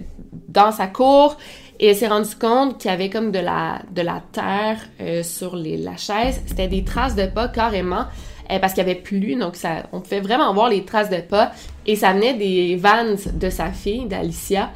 dans 0.54 0.72
sa 0.72 0.88
cour 0.88 1.38
et 1.80 1.88
elle 1.88 1.96
s'est 1.96 2.08
rendue 2.08 2.36
compte 2.40 2.78
qu'il 2.78 2.92
y 2.92 2.94
avait 2.94 3.10
comme 3.10 3.32
de 3.32 3.40
la, 3.40 3.82
de 3.92 4.02
la 4.02 4.22
terre 4.32 4.80
sur 5.24 5.56
les, 5.56 5.76
la 5.76 5.98
chaise. 5.98 6.42
C'était 6.46 6.68
des 6.68 6.84
traces 6.84 7.16
de 7.16 7.26
pas 7.26 7.48
carrément. 7.48 8.06
Euh, 8.52 8.60
parce 8.60 8.74
qu'il 8.74 8.86
y 8.86 8.90
avait 8.90 9.00
plu, 9.00 9.36
donc 9.36 9.56
ça, 9.56 9.88
on 9.92 10.02
pouvait 10.02 10.20
vraiment 10.20 10.54
voir 10.54 10.70
les 10.70 10.84
traces 10.84 11.10
de 11.10 11.22
pas. 11.22 11.52
Et 11.86 11.96
ça 11.96 12.14
venait 12.14 12.34
des 12.34 12.76
vans 12.76 13.16
de 13.34 13.50
sa 13.50 13.72
fille, 13.72 14.06
d'Alicia. 14.06 14.72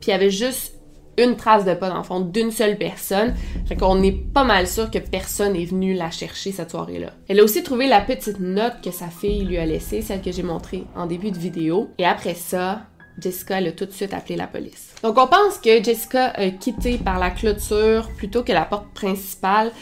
Puis 0.00 0.08
il 0.08 0.10
y 0.10 0.14
avait 0.14 0.30
juste 0.30 0.74
une 1.18 1.36
trace 1.36 1.64
de 1.64 1.74
pas, 1.74 1.90
dans 1.90 1.98
le 1.98 2.02
fond, 2.02 2.20
d'une 2.20 2.50
seule 2.50 2.78
personne. 2.78 3.34
Fait 3.66 3.76
qu'on 3.76 4.02
est 4.02 4.12
pas 4.12 4.44
mal 4.44 4.66
sûr 4.66 4.90
que 4.90 4.98
personne 4.98 5.54
est 5.54 5.66
venu 5.66 5.92
la 5.92 6.10
chercher 6.10 6.52
cette 6.52 6.70
soirée-là. 6.70 7.12
Elle 7.28 7.40
a 7.40 7.44
aussi 7.44 7.62
trouvé 7.62 7.86
la 7.88 8.00
petite 8.00 8.40
note 8.40 8.80
que 8.82 8.90
sa 8.90 9.08
fille 9.08 9.44
lui 9.44 9.58
a 9.58 9.66
laissée, 9.66 10.00
celle 10.00 10.22
que 10.22 10.32
j'ai 10.32 10.42
montrée 10.42 10.84
en 10.96 11.06
début 11.06 11.30
de 11.30 11.38
vidéo. 11.38 11.90
Et 11.98 12.06
après 12.06 12.34
ça, 12.34 12.82
Jessica, 13.18 13.58
elle 13.58 13.68
a 13.68 13.72
tout 13.72 13.86
de 13.86 13.92
suite 13.92 14.14
appelé 14.14 14.36
la 14.36 14.46
police. 14.46 14.89
Donc 15.02 15.16
on 15.18 15.26
pense 15.26 15.58
que 15.58 15.82
Jessica 15.82 16.32
a 16.34 16.50
quitté 16.50 16.98
par 16.98 17.18
la 17.18 17.30
clôture 17.30 18.08
plutôt 18.16 18.42
que 18.42 18.52
la 18.52 18.64
porte 18.64 18.92
principale 18.92 19.72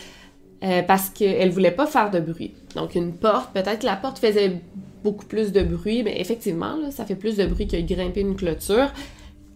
euh, 0.62 0.82
parce 0.82 1.10
qu'elle 1.10 1.50
voulait 1.50 1.72
pas 1.72 1.86
faire 1.86 2.10
de 2.10 2.20
bruit. 2.20 2.54
Donc 2.74 2.94
une 2.94 3.12
porte, 3.12 3.52
peut-être 3.52 3.80
que 3.80 3.86
la 3.86 3.96
porte 3.96 4.18
faisait 4.18 4.60
beaucoup 5.02 5.26
plus 5.26 5.52
de 5.52 5.62
bruit, 5.62 6.02
mais 6.02 6.20
effectivement, 6.20 6.76
ça 6.90 7.04
fait 7.04 7.14
plus 7.14 7.36
de 7.36 7.46
bruit 7.46 7.66
que 7.66 7.76
grimper 7.80 8.20
une 8.20 8.36
clôture. 8.36 8.90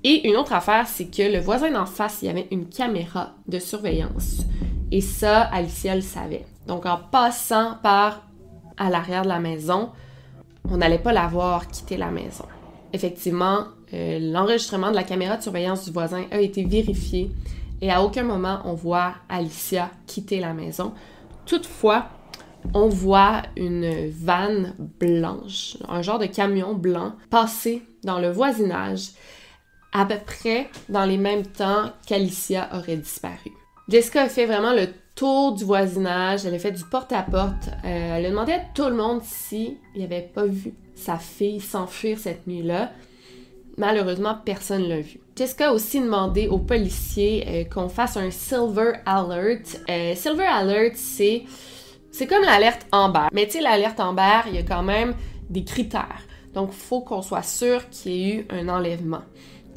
Et 0.05 0.29
une 0.29 0.37
autre 0.37 0.53
affaire, 0.53 0.89
c'est 0.89 1.07
que 1.07 1.23
le 1.23 1.39
voisin 1.39 1.71
d'en 1.71 1.87
face, 1.87 2.19
il 2.23 2.27
y 2.27 2.29
avait 2.29 2.49
une 2.51 2.69
caméra 2.69 3.35
de 3.47 3.59
surveillance. 3.59 4.43
Et 4.91 5.01
ça, 5.01 5.43
Alicia 5.43 5.95
le 5.95 6.01
savait. 6.01 6.45
Donc 6.67 6.87
en 6.87 6.99
passant 6.99 7.77
par 7.83 8.29
à 8.77 8.91
l'arrière 8.91 9.23
de 9.23 9.29
la 9.29 9.39
maison, 9.39 9.91
on 10.71 10.77
n'allait 10.77 10.99
pas 10.99 11.13
la 11.13 11.27
voir 11.27 11.69
quitter 11.69 11.97
la 11.97 12.11
maison. 12.11 12.45
Effectivement, 12.93 13.65
euh, 13.93 14.19
l'enregistrement 14.19 14.91
de 14.91 14.97
la 14.97 15.05
caméra 15.05 15.37
de 15.37 15.43
surveillance 15.43 15.85
du 15.85 15.91
voisin 15.91 16.25
a 16.31 16.41
été 16.41 16.65
vérifié 16.65 17.31
et 17.81 17.91
à 17.91 18.03
aucun 18.03 18.23
moment 18.23 18.61
on 18.65 18.75
voit 18.75 19.15
Alicia 19.29 19.91
quitter 20.07 20.41
la 20.41 20.55
maison. 20.55 20.93
Toutefois, 21.47 22.07
on 22.75 22.89
voit 22.89 23.43
une 23.57 24.09
vanne 24.11 24.75
blanche, 24.79 25.77
un 25.89 26.03
genre 26.03 26.19
de 26.19 26.27
camion 26.27 26.75
blanc, 26.75 27.15
passer 27.29 27.83
dans 28.05 28.19
le 28.19 28.31
voisinage 28.31 29.11
à 29.93 30.07
peu 30.07 30.17
près 30.25 30.71
dans 30.89 31.05
les 31.05 31.19
mêmes 31.19 31.47
temps 31.47 31.91
qu'Alicia 32.07 32.69
aurait 32.73 32.97
disparu. 32.97 33.53
Jessica 33.89 34.23
a 34.23 34.29
fait 34.29 34.47
vraiment 34.47 34.73
le 34.73 34.87
tour 35.15 35.53
du 35.53 35.65
voisinage, 35.65 36.47
elle 36.47 36.55
a 36.55 36.59
fait 36.59 36.73
du 36.73 36.85
porte-à-porte, 36.85 37.69
euh, 37.85 38.17
elle 38.17 38.27
a 38.27 38.31
demandé 38.31 38.53
à 38.53 38.61
tout 38.75 38.87
le 38.87 38.95
monde 38.95 39.21
s'il 39.23 39.77
n'y 39.95 40.05
avait 40.05 40.23
pas 40.23 40.47
vu 40.47 40.73
sa 40.95 41.19
fille 41.19 41.61
s'enfuir 41.61 42.19
cette 42.19 42.47
nuit-là. 42.47 42.91
Malheureusement, 43.79 44.37
personne 44.45 44.83
ne 44.83 44.89
l'a 44.89 45.01
vu. 45.01 45.19
Jessica 45.37 45.71
a 45.71 45.73
aussi 45.73 46.01
demandé 46.01 46.47
aux 46.47 46.59
policiers 46.59 47.45
euh, 47.49 47.65
qu'on 47.65 47.89
fasse 47.89 48.17
un 48.17 48.31
Silver 48.31 48.93
Alert? 49.07 49.81
Euh, 49.89 50.15
Silver 50.15 50.45
Alert, 50.45 50.97
c'est 50.97 51.45
c'est 52.11 52.27
comme 52.27 52.43
l'alerte 52.43 52.87
Amber. 52.93 53.29
Mais 53.33 53.47
tu 53.47 53.53
sais, 53.53 53.61
l'alerte 53.63 53.99
Amber, 53.99 54.41
il 54.49 54.55
y 54.55 54.59
a 54.59 54.63
quand 54.63 54.83
même 54.83 55.15
des 55.49 55.65
critères. 55.65 56.23
Donc, 56.53 56.71
il 56.73 56.79
faut 56.79 57.01
qu'on 57.01 57.23
soit 57.23 57.43
sûr 57.43 57.89
qu'il 57.89 58.13
y 58.13 58.31
ait 58.31 58.35
eu 58.37 58.47
un 58.51 58.69
enlèvement. 58.69 59.23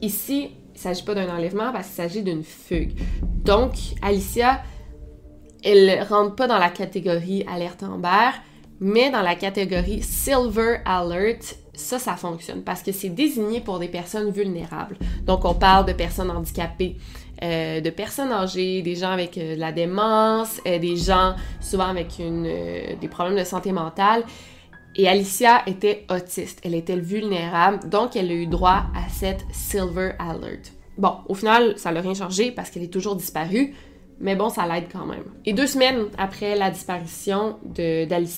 Ici, 0.02 0.50
il 0.52 0.74
ne 0.74 0.78
s'agit 0.78 1.04
pas 1.04 1.16
d'un 1.16 1.34
enlèvement 1.34 1.72
parce 1.72 1.88
qu'il 1.88 1.96
s'agit 1.96 2.24
d'une 2.24 2.44
fugue. 2.44 3.00
Donc, 3.46 3.72
Alicia, 4.02 4.62
elle 5.64 6.04
rentre 6.04 6.36
pas 6.36 6.48
dans 6.48 6.58
la 6.58 6.70
catégorie 6.70 7.46
alerte 7.48 7.84
Amber, 7.84 8.32
mais 8.82 9.10
dans 9.10 9.22
la 9.22 9.36
catégorie 9.36 10.02
Silver 10.02 10.80
Alert 10.84 11.58
ça, 11.76 12.00
ça 12.00 12.16
fonctionne 12.16 12.64
parce 12.64 12.82
que 12.82 12.92
c'est 12.92 13.10
désigné 13.10 13.62
pour 13.62 13.80
des 13.80 13.88
personnes 13.88 14.32
vulnérables. 14.32 14.98
Donc, 15.24 15.46
on 15.46 15.54
parle 15.54 15.86
de 15.86 15.94
personnes 15.94 16.32
handicapées, 16.32 16.98
euh, 17.44 17.82
de 17.82 17.90
personnes 17.90 18.32
âgées, 18.32 18.82
des 18.82 18.96
gens 18.96 19.12
avec 19.12 19.38
euh, 19.38 19.56
la 19.58 19.72
démence, 19.72 20.62
euh, 20.66 20.80
des 20.80 20.96
gens 20.96 21.36
souvent 21.60 21.88
avec 21.88 22.18
des 22.18 23.08
problèmes 23.10 23.38
de 23.38 23.44
santé 23.44 23.72
mentale. 23.72 24.24
Et 24.98 25.10
Alicia 25.10 25.62
était 25.68 26.06
autiste, 26.10 26.62
elle 26.64 26.74
était 26.74 26.96
vulnérable, 26.96 27.90
donc 27.90 28.16
elle 28.16 28.32
a 28.32 28.34
eu 28.34 28.48
droit 28.48 28.86
à 28.96 29.10
cette 29.10 29.44
Silver 29.52 30.14
Alert. 30.20 30.72
Bon, 30.98 31.18
au 31.28 31.34
final, 31.34 31.78
ça 31.78 31.92
n'a 31.92 32.00
rien 32.00 32.14
changé 32.14 32.52
parce 32.52 32.70
qu'elle 32.70 32.84
est 32.84 32.94
toujours 32.94 33.18
disparue, 33.18 33.74
mais 34.22 34.38
bon, 34.38 34.48
ça 34.48 34.66
l'aide 34.66 34.86
quand 34.90 35.06
même. 35.06 35.26
Et 35.46 35.52
deux 35.52 35.68
semaines 35.68 36.06
après 36.18 36.56
la 36.56 36.72
disparition 36.72 37.58
d'Alicia, 37.66 38.38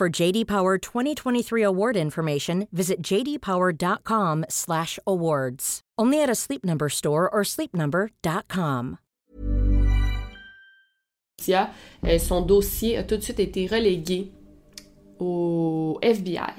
For 0.00 0.08
JD 0.08 0.46
Power 0.46 0.78
2023 0.78 1.62
award 1.62 1.94
information, 1.94 2.66
visit 2.72 3.02
jdpower.com/awards. 3.02 5.80
Only 5.98 6.22
at 6.22 6.30
a 6.30 6.34
Sleep 6.34 6.64
Number 6.64 6.88
store 6.88 7.28
or 7.28 7.42
sleepnumber.com. 7.44 8.98
Euh, 12.06 12.18
son 12.18 12.40
dossier 12.40 12.96
a 12.96 13.02
tout 13.02 13.18
de 13.18 13.22
suite 13.22 13.40
été 13.40 13.66
relégué 13.66 14.32
au 15.18 15.98
FBI. 16.00 16.54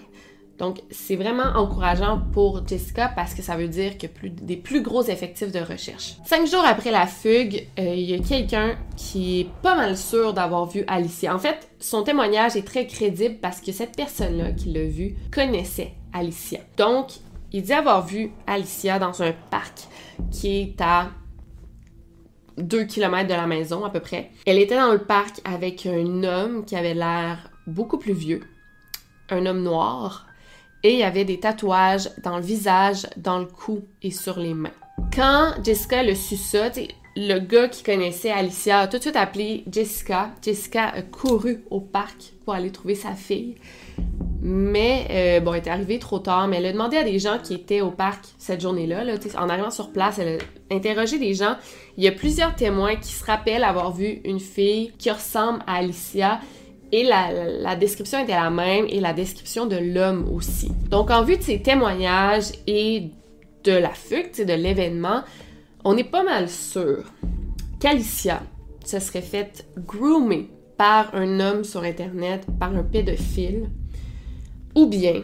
Donc, 0.61 0.83
c'est 0.91 1.15
vraiment 1.15 1.55
encourageant 1.55 2.21
pour 2.33 2.61
Jessica 2.67 3.11
parce 3.15 3.33
que 3.33 3.41
ça 3.41 3.57
veut 3.57 3.67
dire 3.67 3.93
plus, 4.13 4.29
des 4.29 4.57
plus 4.57 4.83
gros 4.83 5.01
effectifs 5.01 5.51
de 5.51 5.59
recherche. 5.59 6.17
Cinq 6.23 6.45
jours 6.45 6.63
après 6.63 6.91
la 6.91 7.07
fugue, 7.07 7.67
euh, 7.79 7.95
il 7.95 8.07
y 8.07 8.13
a 8.13 8.19
quelqu'un 8.19 8.77
qui 8.95 9.39
est 9.39 9.47
pas 9.63 9.75
mal 9.75 9.97
sûr 9.97 10.35
d'avoir 10.35 10.67
vu 10.67 10.83
Alicia. 10.85 11.33
En 11.35 11.39
fait, 11.39 11.67
son 11.79 12.03
témoignage 12.03 12.55
est 12.55 12.61
très 12.61 12.85
crédible 12.85 13.39
parce 13.41 13.59
que 13.59 13.71
cette 13.71 13.95
personne-là 13.95 14.51
qui 14.51 14.71
l'a 14.71 14.83
vu 14.83 15.15
connaissait 15.33 15.93
Alicia. 16.13 16.59
Donc, 16.77 17.07
il 17.51 17.63
dit 17.63 17.73
avoir 17.73 18.05
vu 18.05 18.29
Alicia 18.45 18.99
dans 18.99 19.23
un 19.23 19.33
parc 19.49 19.87
qui 20.29 20.59
est 20.61 20.79
à 20.79 21.09
2 22.59 22.83
km 22.83 23.27
de 23.27 23.33
la 23.33 23.47
maison 23.47 23.83
à 23.83 23.89
peu 23.89 23.99
près. 23.99 24.29
Elle 24.45 24.59
était 24.59 24.77
dans 24.77 24.91
le 24.91 24.99
parc 24.99 25.41
avec 25.43 25.87
un 25.87 26.23
homme 26.23 26.65
qui 26.65 26.75
avait 26.75 26.93
l'air 26.93 27.49
beaucoup 27.65 27.97
plus 27.97 28.13
vieux, 28.13 28.41
un 29.31 29.47
homme 29.47 29.63
noir, 29.63 30.27
et 30.83 30.93
il 30.93 30.99
y 30.99 31.03
avait 31.03 31.25
des 31.25 31.39
tatouages 31.39 32.09
dans 32.23 32.37
le 32.37 32.43
visage, 32.43 33.07
dans 33.17 33.39
le 33.39 33.45
cou 33.45 33.81
et 34.01 34.11
sur 34.11 34.39
les 34.39 34.53
mains. 34.53 34.71
Quand 35.15 35.53
Jessica 35.63 36.03
le 36.03 36.15
su 36.15 36.37
ça, 36.37 36.69
le 37.15 37.39
gars 37.39 37.67
qui 37.67 37.83
connaissait 37.83 38.31
Alicia 38.31 38.79
a 38.79 38.87
tout 38.87 38.97
de 38.97 39.01
suite 39.01 39.15
appelé 39.15 39.63
Jessica. 39.69 40.31
Jessica 40.41 40.87
a 40.87 41.01
couru 41.01 41.63
au 41.69 41.81
parc 41.81 42.33
pour 42.45 42.53
aller 42.53 42.71
trouver 42.71 42.95
sa 42.95 43.13
fille. 43.13 43.55
Mais, 44.43 45.07
euh, 45.11 45.39
bon, 45.39 45.53
elle 45.53 45.59
était 45.59 45.69
arrivée 45.69 45.99
trop 45.99 46.17
tard, 46.17 46.47
mais 46.47 46.57
elle 46.57 46.65
a 46.65 46.71
demandé 46.71 46.97
à 46.97 47.03
des 47.03 47.19
gens 47.19 47.37
qui 47.37 47.53
étaient 47.53 47.81
au 47.81 47.91
parc 47.91 48.25
cette 48.39 48.61
journée-là. 48.61 49.03
Là, 49.03 49.13
en 49.37 49.49
arrivant 49.49 49.69
sur 49.69 49.91
place, 49.91 50.17
elle 50.17 50.39
a 50.39 50.75
interrogé 50.75 51.19
des 51.19 51.35
gens. 51.35 51.57
Il 51.97 52.03
y 52.03 52.07
a 52.07 52.11
plusieurs 52.11 52.55
témoins 52.55 52.95
qui 52.95 53.11
se 53.11 53.23
rappellent 53.23 53.63
avoir 53.63 53.91
vu 53.91 54.21
une 54.23 54.39
fille 54.39 54.93
qui 54.97 55.11
ressemble 55.11 55.59
à 55.67 55.75
Alicia 55.75 56.39
et 56.91 57.03
la, 57.03 57.75
description 57.75 58.19
était 58.19 58.33
la 58.33 58.49
même 58.49 58.85
et 58.89 58.99
la 58.99 59.13
description 59.13 59.65
de 59.65 59.77
l'homme 59.77 60.29
aussi. 60.33 60.71
Donc, 60.89 61.09
en 61.09 61.23
vue 61.23 61.37
de 61.37 61.41
ces 61.41 61.61
témoignages 61.61 62.51
et 62.67 63.11
de 63.63 63.71
la 63.71 63.91
fugue, 63.91 64.45
de 64.45 64.53
l'événement, 64.53 65.21
on 65.83 65.95
est 65.97 66.03
pas 66.03 66.23
mal 66.23 66.49
sûr 66.49 67.03
qu'Alicia 67.79 68.41
se 68.85 68.99
serait 68.99 69.21
faite 69.21 69.65
groomer 69.77 70.49
par 70.77 71.15
un 71.15 71.39
homme 71.39 71.63
sur 71.63 71.83
Internet, 71.83 72.45
par 72.59 72.75
un 72.75 72.83
pédophile, 72.83 73.69
ou 74.75 74.87
bien, 74.87 75.23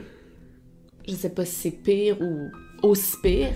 je 1.07 1.15
sais 1.15 1.29
pas 1.29 1.45
si 1.45 1.55
c'est 1.55 1.71
pire 1.71 2.17
ou 2.21 2.49
aussi 2.87 3.17
pire, 3.21 3.53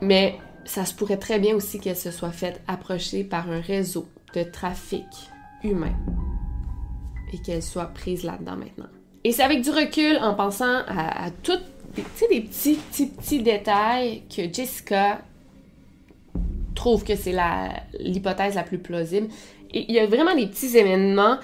mais 0.00 0.36
ça 0.64 0.84
se 0.84 0.94
pourrait 0.94 1.16
très 1.16 1.38
bien 1.38 1.56
aussi 1.56 1.80
qu'elle 1.80 1.96
se 1.96 2.10
soit 2.10 2.30
faite 2.30 2.60
approcher 2.68 3.24
par 3.24 3.50
un 3.50 3.60
réseau 3.60 4.06
de 4.34 4.42
trafic 4.42 5.06
humain 5.64 5.94
et 7.32 7.38
qu'elle 7.38 7.62
soit 7.62 7.86
prise 7.86 8.24
là-dedans 8.24 8.56
maintenant. 8.56 8.88
Et 9.24 9.32
c'est 9.32 9.42
avec 9.42 9.62
du 9.62 9.70
recul, 9.70 10.18
en 10.20 10.34
pensant 10.34 10.82
à, 10.86 11.26
à 11.26 11.30
tous 11.30 11.58
des, 11.94 12.02
des 12.28 12.40
petits, 12.42 12.74
petits, 12.74 13.06
petits 13.06 13.42
détails 13.42 14.22
que 14.34 14.42
Jessica 14.52 15.20
trouve 16.78 17.04
que 17.04 17.16
c'est 17.16 17.34
l'hypothèse 17.98 18.54
la, 18.54 18.62
plus 18.62 18.78
plausible. 18.78 19.28
Il 19.72 19.90
y 19.90 19.98
a 19.98 20.06
vraiment 20.06 20.34
des 20.34 20.46
petits 20.46 20.76
événements. 20.78 21.36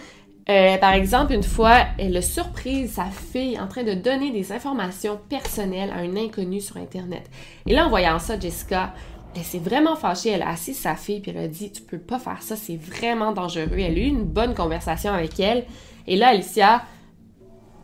Euh, 0.48 0.76
par 0.78 0.92
exemple, 0.92 1.32
une 1.32 1.42
fois, 1.42 1.86
elle 1.98 2.16
a 2.16 2.22
surprise 2.22 2.92
sa 2.92 3.06
fille 3.06 3.58
en 3.58 3.66
train 3.66 3.82
de 3.82 3.94
donner 3.94 4.30
des 4.30 4.52
informations 4.52 5.18
personnelles 5.28 5.90
à 5.90 6.00
un 6.00 6.16
inconnu 6.16 6.60
sur 6.60 6.76
Internet. 6.76 7.28
Et 7.66 7.74
là, 7.74 7.86
en 7.86 7.88
voyant 7.88 8.18
ça, 8.18 8.38
Jessica, 8.38 8.94
elle 9.36 9.44
s'est 9.44 9.58
vraiment 9.58 9.96
fâchée. 9.96 10.30
Elle 10.30 10.42
a 10.42 10.50
assis 10.50 10.74
sa 10.74 10.96
fille 10.96 11.20
puis 11.20 11.30
elle 11.30 11.44
a 11.44 11.48
dit 11.48 11.72
Tu 11.72 11.82
peux 11.82 11.98
pas 11.98 12.18
faire 12.18 12.42
ça, 12.42 12.56
c'est 12.56 12.76
vraiment 12.76 13.32
dangereux. 13.32 13.78
Elle 13.78 13.98
a 13.98 14.02
eu 14.02 14.06
une 14.06 14.24
bonne 14.24 14.54
conversation 14.54 15.12
avec 15.12 15.38
elle. 15.40 15.64
Et 16.06 16.16
là, 16.16 16.28
Alicia, 16.28 16.84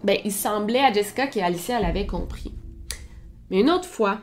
ben, 0.04 0.18
il 0.24 0.32
semblait 0.32 0.80
à 0.80 0.92
Jessica 0.92 1.26
qu'Alicia 1.26 1.80
l'avait 1.80 2.06
compris. 2.06 2.54
Mais 3.50 3.60
une 3.60 3.70
autre 3.70 3.88
fois, 3.88 4.18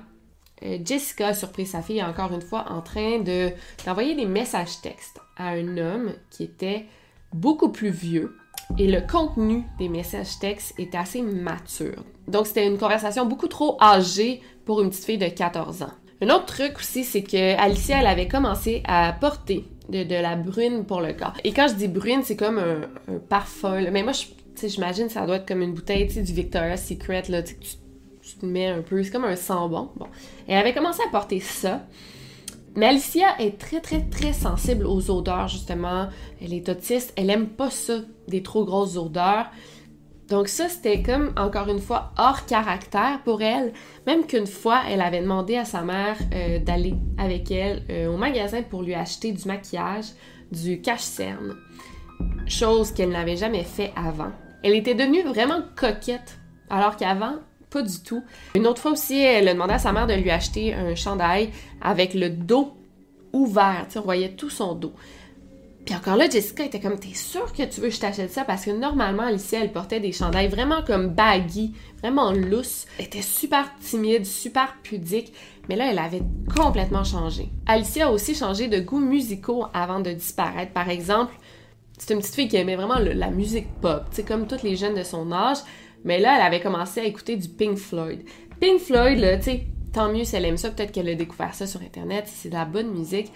euh, 0.63 0.79
Jessica 0.83 1.27
a 1.27 1.33
surpris 1.33 1.65
sa 1.65 1.81
fille 1.81 2.03
encore 2.03 2.31
une 2.31 2.41
fois 2.41 2.65
en 2.71 2.81
train 2.81 3.19
de 3.19 3.51
d'envoyer 3.85 4.15
des 4.15 4.25
messages 4.25 4.81
textes 4.81 5.19
à 5.35 5.49
un 5.49 5.77
homme 5.77 6.13
qui 6.31 6.43
était 6.43 6.85
beaucoup 7.33 7.69
plus 7.69 7.89
vieux 7.89 8.35
et 8.77 8.87
le 8.87 9.01
contenu 9.01 9.63
des 9.77 9.89
messages 9.89 10.39
textes 10.39 10.73
était 10.77 10.97
assez 10.97 11.21
mature. 11.21 12.03
Donc 12.27 12.47
c'était 12.47 12.67
une 12.67 12.77
conversation 12.77 13.25
beaucoup 13.25 13.47
trop 13.47 13.77
âgée 13.81 14.41
pour 14.65 14.81
une 14.81 14.89
petite 14.89 15.05
fille 15.05 15.17
de 15.17 15.27
14 15.27 15.83
ans. 15.83 15.93
Un 16.21 16.29
autre 16.29 16.45
truc 16.45 16.77
aussi, 16.79 17.03
c'est 17.03 17.21
que 17.21 17.57
Alicia, 17.59 17.99
elle 17.99 18.07
avait 18.07 18.27
commencé 18.27 18.81
à 18.85 19.13
porter 19.13 19.65
de, 19.89 20.21
la 20.21 20.35
brune 20.35 20.85
pour 20.85 21.01
le 21.01 21.13
corps. 21.13 21.33
Et 21.43 21.53
quand 21.53 21.67
je 21.67 21.75
dis 21.75 21.87
brune, 21.87 22.21
c'est 22.23 22.35
comme 22.35 22.57
un, 22.57 23.19
parfum. 23.29 23.89
Mais 23.91 24.03
moi, 24.03 24.13
j'imagine 24.61 25.09
ça 25.09 25.25
doit 25.25 25.37
être 25.37 25.47
comme 25.47 25.61
une 25.61 25.73
bouteille 25.73 26.07
du 26.07 26.33
Victoria's 26.33 26.85
Secret, 26.85 27.23
là, 27.29 27.43
tu, 27.43 27.55
tu 27.55 28.37
te 28.37 28.45
mets 28.45 28.67
un 28.67 28.81
peu, 28.81 29.01
c'est 29.03 29.11
comme 29.11 29.25
un 29.25 29.35
sambon. 29.35 29.89
Bon. 29.95 30.07
Elle 30.47 30.57
avait 30.57 30.73
commencé 30.73 31.01
à 31.07 31.11
porter 31.11 31.39
ça. 31.39 31.83
Mais 32.75 32.87
Alicia 32.87 33.39
est 33.39 33.57
très, 33.57 33.79
très, 33.79 34.01
très 34.01 34.33
sensible 34.33 34.85
aux 34.85 35.09
odeurs, 35.09 35.47
justement. 35.47 36.09
Elle 36.41 36.53
est 36.53 36.69
autiste. 36.69 37.13
Elle 37.15 37.29
aime 37.29 37.47
pas 37.47 37.71
ça, 37.71 37.99
des 38.27 38.43
trop 38.43 38.65
grosses 38.65 38.97
odeurs. 38.97 39.47
Donc 40.29 40.49
ça, 40.49 40.67
c'était 40.67 41.01
comme, 41.01 41.33
encore 41.37 41.69
une 41.69 41.79
fois, 41.79 42.11
hors 42.17 42.45
caractère 42.45 43.21
pour 43.23 43.41
elle. 43.41 43.71
Même 44.05 44.25
qu'une 44.25 44.47
fois, 44.47 44.81
elle 44.89 45.01
avait 45.01 45.21
demandé 45.21 45.55
à 45.55 45.63
sa 45.63 45.81
mère 45.83 46.17
euh, 46.33 46.59
d'aller 46.59 46.95
avec 47.17 47.49
elle 47.49 47.83
euh, 47.89 48.07
au 48.07 48.17
magasin 48.17 48.61
pour 48.61 48.83
lui 48.83 48.93
acheter 48.93 49.31
du 49.31 49.47
maquillage, 49.47 50.07
du 50.51 50.81
cache-cerne. 50.81 51.55
Chose 52.45 52.91
qu'elle 52.91 53.09
n'avait 53.09 53.37
jamais 53.37 53.63
fait 53.63 53.93
avant. 53.95 54.31
Elle 54.63 54.75
était 54.75 54.95
devenue 54.95 55.23
vraiment 55.23 55.61
coquette. 55.77 56.39
Alors 56.69 56.97
qu'avant, 56.97 57.35
pas 57.69 57.81
du 57.81 57.99
tout. 58.03 58.23
Une 58.55 58.67
autre 58.67 58.81
fois 58.81 58.91
aussi, 58.91 59.21
elle 59.21 59.47
a 59.47 59.53
demandé 59.53 59.73
à 59.73 59.79
sa 59.79 59.93
mère 59.93 60.07
de 60.07 60.13
lui 60.13 60.31
acheter 60.31 60.73
un 60.73 60.95
chandail 60.95 61.51
avec 61.81 62.13
le 62.13 62.29
dos 62.29 62.73
ouvert. 63.31 63.85
Tu 63.87 63.93
sais, 63.93 63.99
on 63.99 64.03
voyait 64.03 64.31
tout 64.31 64.49
son 64.49 64.73
dos. 64.73 64.93
Puis 65.87 65.95
encore 65.95 66.17
là, 66.17 66.29
Jessica 66.29 66.65
était 66.65 66.81
comme, 66.81 66.99
t'es 66.99 67.13
sûre 67.13 67.53
que 67.53 67.63
tu 67.63 67.79
veux 67.79 67.87
que 67.87 67.95
je 67.95 68.01
t'achète 68.01 68.29
ça? 68.29 68.43
Parce 68.43 68.65
que 68.65 68.71
normalement, 68.71 69.23
Alicia, 69.23 69.61
elle 69.61 69.71
portait 69.71 70.01
des 70.01 70.11
chandails 70.11 70.49
vraiment 70.49 70.83
comme 70.83 71.07
baggy, 71.07 71.75
vraiment 72.01 72.33
loose. 72.33 72.87
Elle 72.99 73.05
était 73.05 73.21
super 73.21 73.71
timide, 73.79 74.25
super 74.25 74.75
pudique. 74.83 75.31
Mais 75.69 75.77
là, 75.77 75.89
elle 75.89 75.99
avait 75.99 76.23
complètement 76.53 77.05
changé. 77.05 77.47
Alicia 77.67 78.07
a 78.07 78.11
aussi 78.11 78.35
changé 78.35 78.67
de 78.67 78.81
goûts 78.81 78.99
musicaux 78.99 79.67
avant 79.73 80.01
de 80.01 80.11
disparaître. 80.11 80.73
Par 80.73 80.89
exemple, 80.89 81.33
c'est 81.97 82.13
une 82.13 82.19
petite 82.19 82.35
fille 82.35 82.47
qui 82.49 82.57
aimait 82.57 82.75
vraiment 82.75 82.99
la 82.99 83.29
musique 83.29 83.73
pop, 83.79 84.03
tu 84.09 84.17
sais, 84.17 84.23
comme 84.23 84.45
toutes 84.45 84.63
les 84.63 84.75
jeunes 84.75 84.95
de 84.95 85.03
son 85.03 85.31
âge. 85.31 85.59
Mais 86.03 86.19
là, 86.19 86.35
elle 86.35 86.45
avait 86.45 86.59
commencé 86.59 86.99
à 86.99 87.05
écouter 87.05 87.37
du 87.37 87.47
Pink 87.47 87.77
Floyd. 87.77 88.25
Pink 88.59 88.81
Floyd, 88.81 89.19
là, 89.19 89.37
tu 89.37 89.43
sais, 89.43 89.63
tant 89.93 90.11
mieux 90.11 90.25
si 90.25 90.35
elle 90.35 90.43
aime 90.43 90.57
ça, 90.57 90.69
peut-être 90.69 90.91
qu'elle 90.91 91.07
a 91.07 91.15
découvert 91.15 91.53
ça 91.53 91.65
sur 91.65 91.79
Internet, 91.81 92.25
c'est 92.27 92.49
de 92.49 92.55
la 92.55 92.65
bonne 92.65 92.91
musique. 92.91 93.31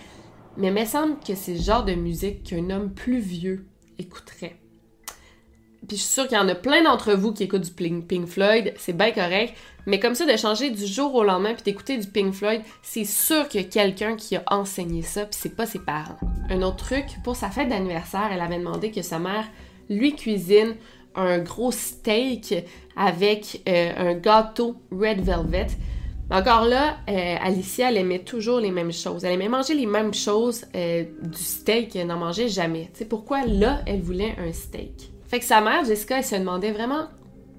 Mais 0.57 0.67
il 0.67 0.73
me 0.73 0.85
semble 0.85 1.15
que 1.25 1.35
c'est 1.35 1.53
le 1.53 1.61
genre 1.61 1.85
de 1.85 1.93
musique 1.93 2.43
qu'un 2.43 2.69
homme 2.69 2.93
plus 2.93 3.19
vieux 3.19 3.65
écouterait. 3.97 4.57
Puis 5.87 5.97
je 5.97 6.03
suis 6.03 6.13
sûre 6.13 6.27
qu'il 6.27 6.37
y 6.37 6.41
en 6.41 6.47
a 6.47 6.55
plein 6.55 6.83
d'entre 6.83 7.13
vous 7.13 7.33
qui 7.33 7.43
écoutent 7.43 7.73
du 7.75 8.03
Pink 8.03 8.27
Floyd, 8.27 8.73
c'est 8.77 8.95
bien 8.95 9.11
correct. 9.11 9.55
Mais 9.87 9.99
comme 9.99 10.13
ça, 10.13 10.31
de 10.31 10.37
changer 10.37 10.69
du 10.69 10.85
jour 10.85 11.15
au 11.15 11.23
lendemain 11.23 11.55
puis 11.55 11.63
d'écouter 11.63 11.97
du 11.97 12.07
Pink 12.07 12.33
Floyd, 12.33 12.61
c'est 12.83 13.03
sûr 13.03 13.47
qu'il 13.47 13.61
y 13.61 13.65
a 13.65 13.67
quelqu'un 13.67 14.15
qui 14.15 14.35
a 14.35 14.43
enseigné 14.47 15.01
ça, 15.01 15.25
puis 15.25 15.37
c'est 15.41 15.55
pas 15.55 15.65
ses 15.65 15.79
parents. 15.79 16.17
Un 16.49 16.61
autre 16.61 16.77
truc, 16.77 17.05
pour 17.23 17.35
sa 17.35 17.49
fête 17.49 17.69
d'anniversaire, 17.69 18.29
elle 18.31 18.41
avait 18.41 18.59
demandé 18.59 18.91
que 18.91 19.01
sa 19.01 19.17
mère 19.17 19.45
lui 19.89 20.15
cuisine 20.15 20.75
un 21.15 21.39
gros 21.39 21.71
steak 21.71 22.53
avec 22.95 23.61
euh, 23.67 23.91
un 23.97 24.13
gâteau 24.13 24.75
red 24.91 25.21
velvet. 25.21 25.67
Encore 26.31 26.63
là, 26.63 26.95
euh, 27.09 27.35
Alicia, 27.41 27.89
elle 27.89 27.97
aimait 27.97 28.19
toujours 28.19 28.61
les 28.61 28.71
mêmes 28.71 28.93
choses. 28.93 29.25
Elle 29.25 29.33
aimait 29.33 29.49
manger 29.49 29.73
les 29.73 29.85
mêmes 29.85 30.13
choses 30.13 30.63
euh, 30.73 31.03
du 31.21 31.43
steak, 31.43 31.93
elle 31.97 32.07
n'en 32.07 32.17
mangeait 32.17 32.47
jamais. 32.47 32.89
Tu 32.93 32.99
sais, 32.99 33.05
pourquoi 33.05 33.45
là, 33.45 33.81
elle 33.85 33.99
voulait 33.99 34.35
un 34.39 34.53
steak? 34.53 35.11
Fait 35.27 35.39
que 35.39 35.45
sa 35.45 35.59
mère, 35.59 35.83
Jessica, 35.83 36.19
elle 36.19 36.23
se 36.23 36.35
demandait 36.35 36.71
vraiment 36.71 37.07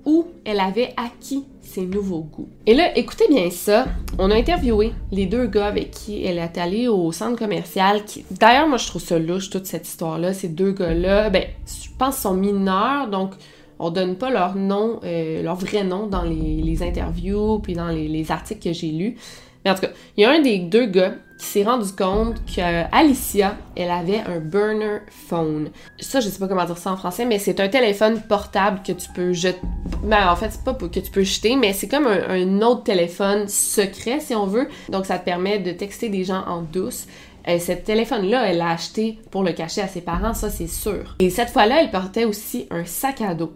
où 0.06 0.28
elle 0.46 0.58
avait 0.58 0.94
acquis 0.96 1.44
ses 1.60 1.82
nouveaux 1.82 2.22
goûts. 2.22 2.48
Et 2.66 2.72
là, 2.72 2.96
écoutez 2.96 3.28
bien 3.28 3.50
ça. 3.50 3.84
On 4.18 4.30
a 4.30 4.34
interviewé 4.34 4.92
les 5.10 5.26
deux 5.26 5.46
gars 5.46 5.66
avec 5.66 5.90
qui 5.90 6.24
elle 6.24 6.38
est 6.38 6.58
allée 6.58 6.88
au 6.88 7.12
centre 7.12 7.38
commercial. 7.38 8.04
Qui... 8.06 8.24
D'ailleurs, 8.30 8.68
moi, 8.68 8.78
je 8.78 8.86
trouve 8.86 9.02
ça 9.02 9.18
louche, 9.18 9.50
toute 9.50 9.66
cette 9.66 9.86
histoire-là. 9.86 10.32
Ces 10.32 10.48
deux 10.48 10.72
gars-là, 10.72 11.28
ben, 11.28 11.44
je 11.66 11.88
pense 11.98 12.16
sont 12.18 12.34
mineurs, 12.34 13.08
donc 13.08 13.34
on 13.82 13.90
donne 13.90 14.14
pas 14.14 14.30
leur 14.30 14.54
nom, 14.54 15.00
euh, 15.02 15.42
leur 15.42 15.56
vrai 15.56 15.82
nom 15.82 16.06
dans 16.06 16.22
les, 16.22 16.82
interviews 16.82 17.58
puis 17.58 17.74
dans 17.74 17.88
les, 17.88 18.30
articles 18.30 18.62
que 18.62 18.72
j'ai 18.72 18.92
lus. 18.92 19.16
Mais 19.64 19.72
en 19.72 19.74
tout 19.74 19.82
cas, 19.82 19.90
il 20.16 20.22
y 20.22 20.24
a 20.24 20.30
un 20.30 20.40
des 20.40 20.58
deux 20.58 20.86
gars 20.86 21.14
qui 21.38 21.46
s'est 21.46 21.64
rendu 21.64 21.90
compte 21.92 22.36
qu'Alicia, 22.46 23.56
elle 23.76 23.90
avait 23.90 24.20
un 24.20 24.38
burner 24.38 25.00
phone. 25.08 25.70
Ça, 25.98 26.20
je 26.20 26.28
sais 26.28 26.38
pas 26.38 26.46
comment 26.46 26.64
dire 26.64 26.78
ça 26.78 26.92
en 26.92 26.96
français, 26.96 27.24
mais 27.24 27.40
c'est 27.40 27.58
un 27.58 27.68
téléphone 27.68 28.20
portable 28.28 28.80
que 28.86 28.92
tu 28.92 29.08
peux 29.12 29.32
jeter. 29.32 29.60
Ben, 30.04 30.28
en 30.28 30.36
fait, 30.36 30.50
c'est 30.50 30.64
pas 30.64 30.74
que 30.74 31.00
tu 31.00 31.10
peux 31.10 31.22
jeter, 31.24 31.56
mais 31.56 31.72
c'est 31.72 31.88
comme 31.88 32.06
un, 32.06 32.62
autre 32.62 32.84
téléphone 32.84 33.48
secret, 33.48 34.20
si 34.20 34.34
on 34.36 34.46
veut. 34.46 34.68
Donc, 34.90 35.06
ça 35.06 35.18
te 35.18 35.24
permet 35.24 35.58
de 35.58 35.72
texter 35.72 36.08
des 36.08 36.22
gens 36.22 36.44
en 36.46 36.62
douce. 36.62 37.06
Euh, 37.48 37.58
ce 37.58 37.72
téléphone-là, 37.72 38.46
elle 38.46 38.58
l'a 38.58 38.70
acheté 38.70 39.18
pour 39.30 39.42
le 39.42 39.52
cacher 39.52 39.80
à 39.80 39.88
ses 39.88 40.00
parents, 40.00 40.34
ça 40.34 40.50
c'est 40.50 40.68
sûr. 40.68 41.16
Et 41.18 41.30
cette 41.30 41.50
fois-là, 41.50 41.82
elle 41.82 41.90
portait 41.90 42.24
aussi 42.24 42.66
un 42.70 42.84
sac 42.84 43.20
à 43.20 43.34
dos. 43.34 43.52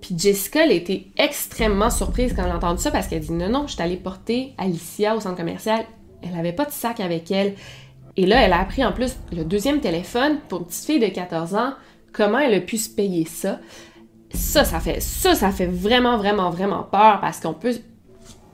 Puis 0.00 0.14
Jessica, 0.16 0.64
elle 0.64 0.72
était 0.72 1.06
extrêmement 1.16 1.90
surprise 1.90 2.32
quand 2.34 2.44
elle 2.44 2.52
a 2.52 2.56
entendu 2.56 2.80
ça 2.80 2.90
parce 2.90 3.08
qu'elle 3.08 3.20
dit 3.20 3.32
non, 3.32 3.48
non, 3.48 3.66
je 3.66 3.74
suis 3.74 3.82
allée 3.82 3.96
porter 3.96 4.54
Alicia 4.56 5.16
au 5.16 5.20
centre 5.20 5.36
commercial. 5.36 5.84
Elle 6.22 6.38
avait 6.38 6.52
pas 6.52 6.64
de 6.64 6.70
sac 6.70 7.00
avec 7.00 7.30
elle. 7.30 7.54
Et 8.16 8.26
là, 8.26 8.40
elle 8.42 8.52
a 8.52 8.60
appris 8.60 8.84
en 8.84 8.92
plus 8.92 9.16
le 9.32 9.44
deuxième 9.44 9.80
téléphone 9.80 10.38
pour 10.48 10.60
une 10.60 10.66
petite 10.66 10.84
fille 10.84 11.00
de 11.00 11.08
14 11.08 11.54
ans. 11.54 11.74
Comment 12.12 12.38
elle 12.38 12.54
a 12.54 12.60
pu 12.60 12.78
se 12.78 12.88
payer 12.88 13.24
ça? 13.24 13.60
Ça, 14.32 14.64
ça 14.64 14.80
fait, 14.80 15.00
ça, 15.00 15.34
ça 15.34 15.50
fait 15.50 15.66
vraiment, 15.66 16.16
vraiment, 16.16 16.50
vraiment 16.50 16.82
peur 16.82 17.20
parce 17.20 17.40
qu'on 17.40 17.54
peut 17.54 17.74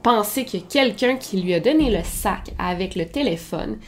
penser 0.03 0.47
a 0.53 0.59
quelqu'un 0.59 1.17
qui 1.17 1.41
lui 1.41 1.55
a 1.55 1.61
donné 1.61 1.91
le 1.91 2.05
sac 2.05 2.51
avec 2.59 2.95
le 2.95 3.07
téléphone 3.07 3.79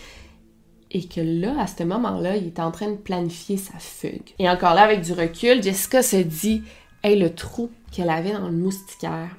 et 0.97 1.07
que 1.07 1.21
là, 1.21 1.61
à 1.61 1.67
ce 1.67 1.83
moment-là, 1.83 2.37
il 2.37 2.47
est 2.47 2.59
en 2.59 2.71
train 2.71 2.91
de 2.91 2.97
planifier 2.97 3.59
sa 3.59 3.79
fugue. 3.79 4.31
Et 4.39 4.49
encore 4.49 4.73
là, 4.73 4.83
avec 4.83 5.03
du 5.03 5.13
recul, 5.13 5.63
Jessica 5.63 6.03
se 6.03 6.17
dit 6.17 6.63
Hey, 7.03 7.19
le 7.19 7.35
trou 7.35 7.71
qu'elle 7.93 8.09
avait 8.09 8.33
dans 8.33 8.49
le 8.49 8.57
moustiquaire. 8.57 9.37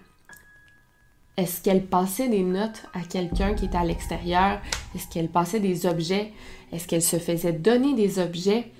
Est-ce 1.35 1.61
qu'elle 1.63 1.83
passait 1.83 2.29
des 2.29 2.43
notes 2.43 2.83
à 2.93 3.01
quelqu'un 3.01 3.55
qui 3.55 3.65
était 3.65 3.77
à 3.77 3.83
l'extérieur? 3.83 4.61
Est-ce 4.93 5.07
qu'elle 5.07 5.29
passait 5.29 5.59
des 5.59 5.87
objets? 5.87 6.31
Est-ce 6.71 6.87
qu'elle 6.87 7.01
se 7.01 7.17
faisait 7.17 7.53
donner 7.53 7.95
des 7.95 8.19
objets? 8.19 8.71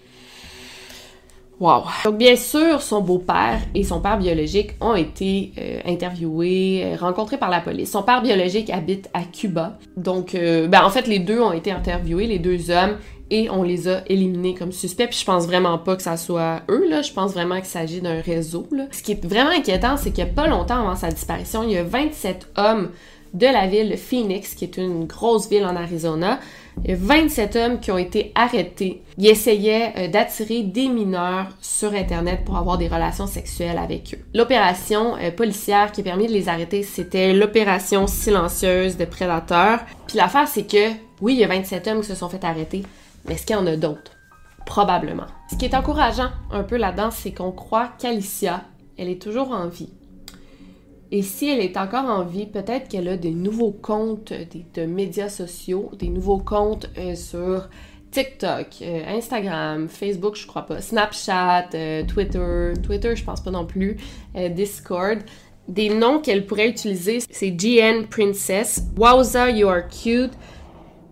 Wow! 1.59 1.85
Donc, 2.05 2.17
bien 2.17 2.35
sûr, 2.35 2.81
son 2.81 3.01
beau-père 3.01 3.59
et 3.73 3.83
son 3.83 3.99
père 3.99 4.19
biologique 4.19 4.75
ont 4.79 4.93
été 4.93 5.53
euh, 5.57 5.79
interviewés, 5.85 6.83
euh, 6.83 6.95
rencontrés 6.95 7.37
par 7.37 7.49
la 7.49 7.61
police. 7.61 7.91
Son 7.91 8.03
père 8.03 8.21
biologique 8.21 8.69
habite 8.69 9.09
à 9.13 9.23
Cuba. 9.23 9.79
Donc, 9.95 10.35
euh, 10.35 10.67
ben, 10.67 10.83
en 10.83 10.91
fait, 10.91 11.07
les 11.07 11.17
deux 11.17 11.41
ont 11.41 11.53
été 11.53 11.71
interviewés, 11.71 12.27
les 12.27 12.37
deux 12.37 12.69
hommes, 12.69 12.97
et 13.31 13.49
on 13.49 13.63
les 13.63 13.87
a 13.87 14.03
éliminés 14.05 14.53
comme 14.53 14.71
suspects. 14.71 15.07
Puis 15.09 15.19
je 15.19 15.25
pense 15.25 15.47
vraiment 15.47 15.79
pas 15.79 15.95
que 15.95 16.03
ça 16.03 16.15
soit 16.15 16.61
eux, 16.69 16.87
là. 16.89 17.01
Je 17.01 17.11
pense 17.11 17.33
vraiment 17.33 17.55
qu'il 17.55 17.65
s'agit 17.65 18.01
d'un 18.01 18.21
réseau, 18.21 18.67
là. 18.71 18.83
Ce 18.91 19.01
qui 19.01 19.13
est 19.13 19.25
vraiment 19.25 19.49
inquiétant, 19.49 19.97
c'est 19.97 20.11
qu'il 20.11 20.23
y 20.23 20.27
a 20.27 20.31
pas 20.31 20.47
longtemps 20.47 20.79
avant 20.81 20.95
sa 20.95 21.09
disparition, 21.09 21.63
il 21.63 21.71
y 21.71 21.77
a 21.77 21.83
27 21.83 22.49
hommes 22.55 22.89
de 23.33 23.47
la 23.47 23.67
ville 23.67 23.97
Phoenix, 23.97 24.53
qui 24.53 24.63
est 24.63 24.77
une 24.77 25.05
grosse 25.05 25.49
ville 25.49 25.65
en 25.65 25.75
Arizona. 25.75 26.39
Il 26.83 26.91
y 26.91 26.93
a 26.93 26.97
27 26.97 27.55
hommes 27.55 27.79
qui 27.79 27.91
ont 27.91 27.97
été 27.97 28.31
arrêtés. 28.35 29.01
Ils 29.17 29.27
essayaient 29.27 29.93
euh, 29.97 30.07
d'attirer 30.07 30.63
des 30.63 30.87
mineurs 30.87 31.47
sur 31.61 31.93
Internet 31.93 32.45
pour 32.45 32.57
avoir 32.57 32.77
des 32.77 32.87
relations 32.87 33.27
sexuelles 33.27 33.77
avec 33.77 34.13
eux. 34.13 34.25
L'opération 34.33 35.15
euh, 35.17 35.31
policière 35.31 35.91
qui 35.91 36.01
a 36.01 36.03
permis 36.03 36.27
de 36.27 36.33
les 36.33 36.49
arrêter, 36.49 36.83
c'était 36.83 37.33
l'opération 37.33 38.07
silencieuse 38.07 38.97
de 38.97 39.05
prédateurs. 39.05 39.79
Puis 40.07 40.17
l'affaire, 40.17 40.47
c'est 40.47 40.67
que, 40.67 40.91
oui, 41.21 41.33
il 41.33 41.39
y 41.39 41.43
a 41.43 41.47
27 41.47 41.87
hommes 41.87 42.01
qui 42.01 42.07
se 42.07 42.15
sont 42.15 42.29
fait 42.29 42.43
arrêter, 42.43 42.83
mais 43.25 43.33
est-ce 43.33 43.45
qu'il 43.45 43.55
y 43.55 43.59
en 43.59 43.67
a 43.67 43.75
d'autres? 43.75 44.11
Probablement. 44.65 45.27
Ce 45.49 45.55
qui 45.55 45.65
est 45.65 45.75
encourageant 45.75 46.29
un 46.51 46.63
peu 46.63 46.77
là-dedans, 46.77 47.09
c'est 47.11 47.31
qu'on 47.31 47.51
croit 47.51 47.89
qu'Alicia, 47.99 48.63
elle 48.97 49.09
est 49.09 49.21
toujours 49.21 49.51
en 49.51 49.67
vie. 49.67 49.89
Et 51.11 51.21
si 51.21 51.49
elle 51.49 51.61
est 51.61 51.77
encore 51.77 52.05
en 52.05 52.23
vie, 52.23 52.45
peut-être 52.45 52.89
qu'elle 52.89 53.07
a 53.07 53.17
des 53.17 53.31
nouveaux 53.31 53.71
comptes 53.71 54.33
de 54.73 54.85
médias 54.85 55.29
sociaux, 55.29 55.91
des 55.97 56.09
nouveaux 56.09 56.39
comptes 56.39 56.89
euh, 56.97 57.15
sur 57.15 57.69
TikTok, 58.11 58.67
euh, 58.81 59.03
Instagram, 59.07 59.87
Facebook, 59.87 60.35
je 60.35 60.45
crois 60.45 60.63
pas, 60.63 60.81
Snapchat, 60.81 61.69
euh, 61.73 62.03
Twitter, 62.03 62.73
Twitter, 62.83 63.15
je 63.15 63.23
pense 63.23 63.41
pas 63.41 63.51
non 63.51 63.65
plus, 63.65 63.97
Discord. 64.51 65.19
Des 65.69 65.89
noms 65.89 66.19
qu'elle 66.19 66.45
pourrait 66.45 66.69
utiliser, 66.69 67.19
c'est 67.29 67.51
GN 67.51 68.05
Princess, 68.09 68.83
Wowza 68.97 69.49
You 69.49 69.67
Are 69.67 69.87
Cute, 69.87 70.31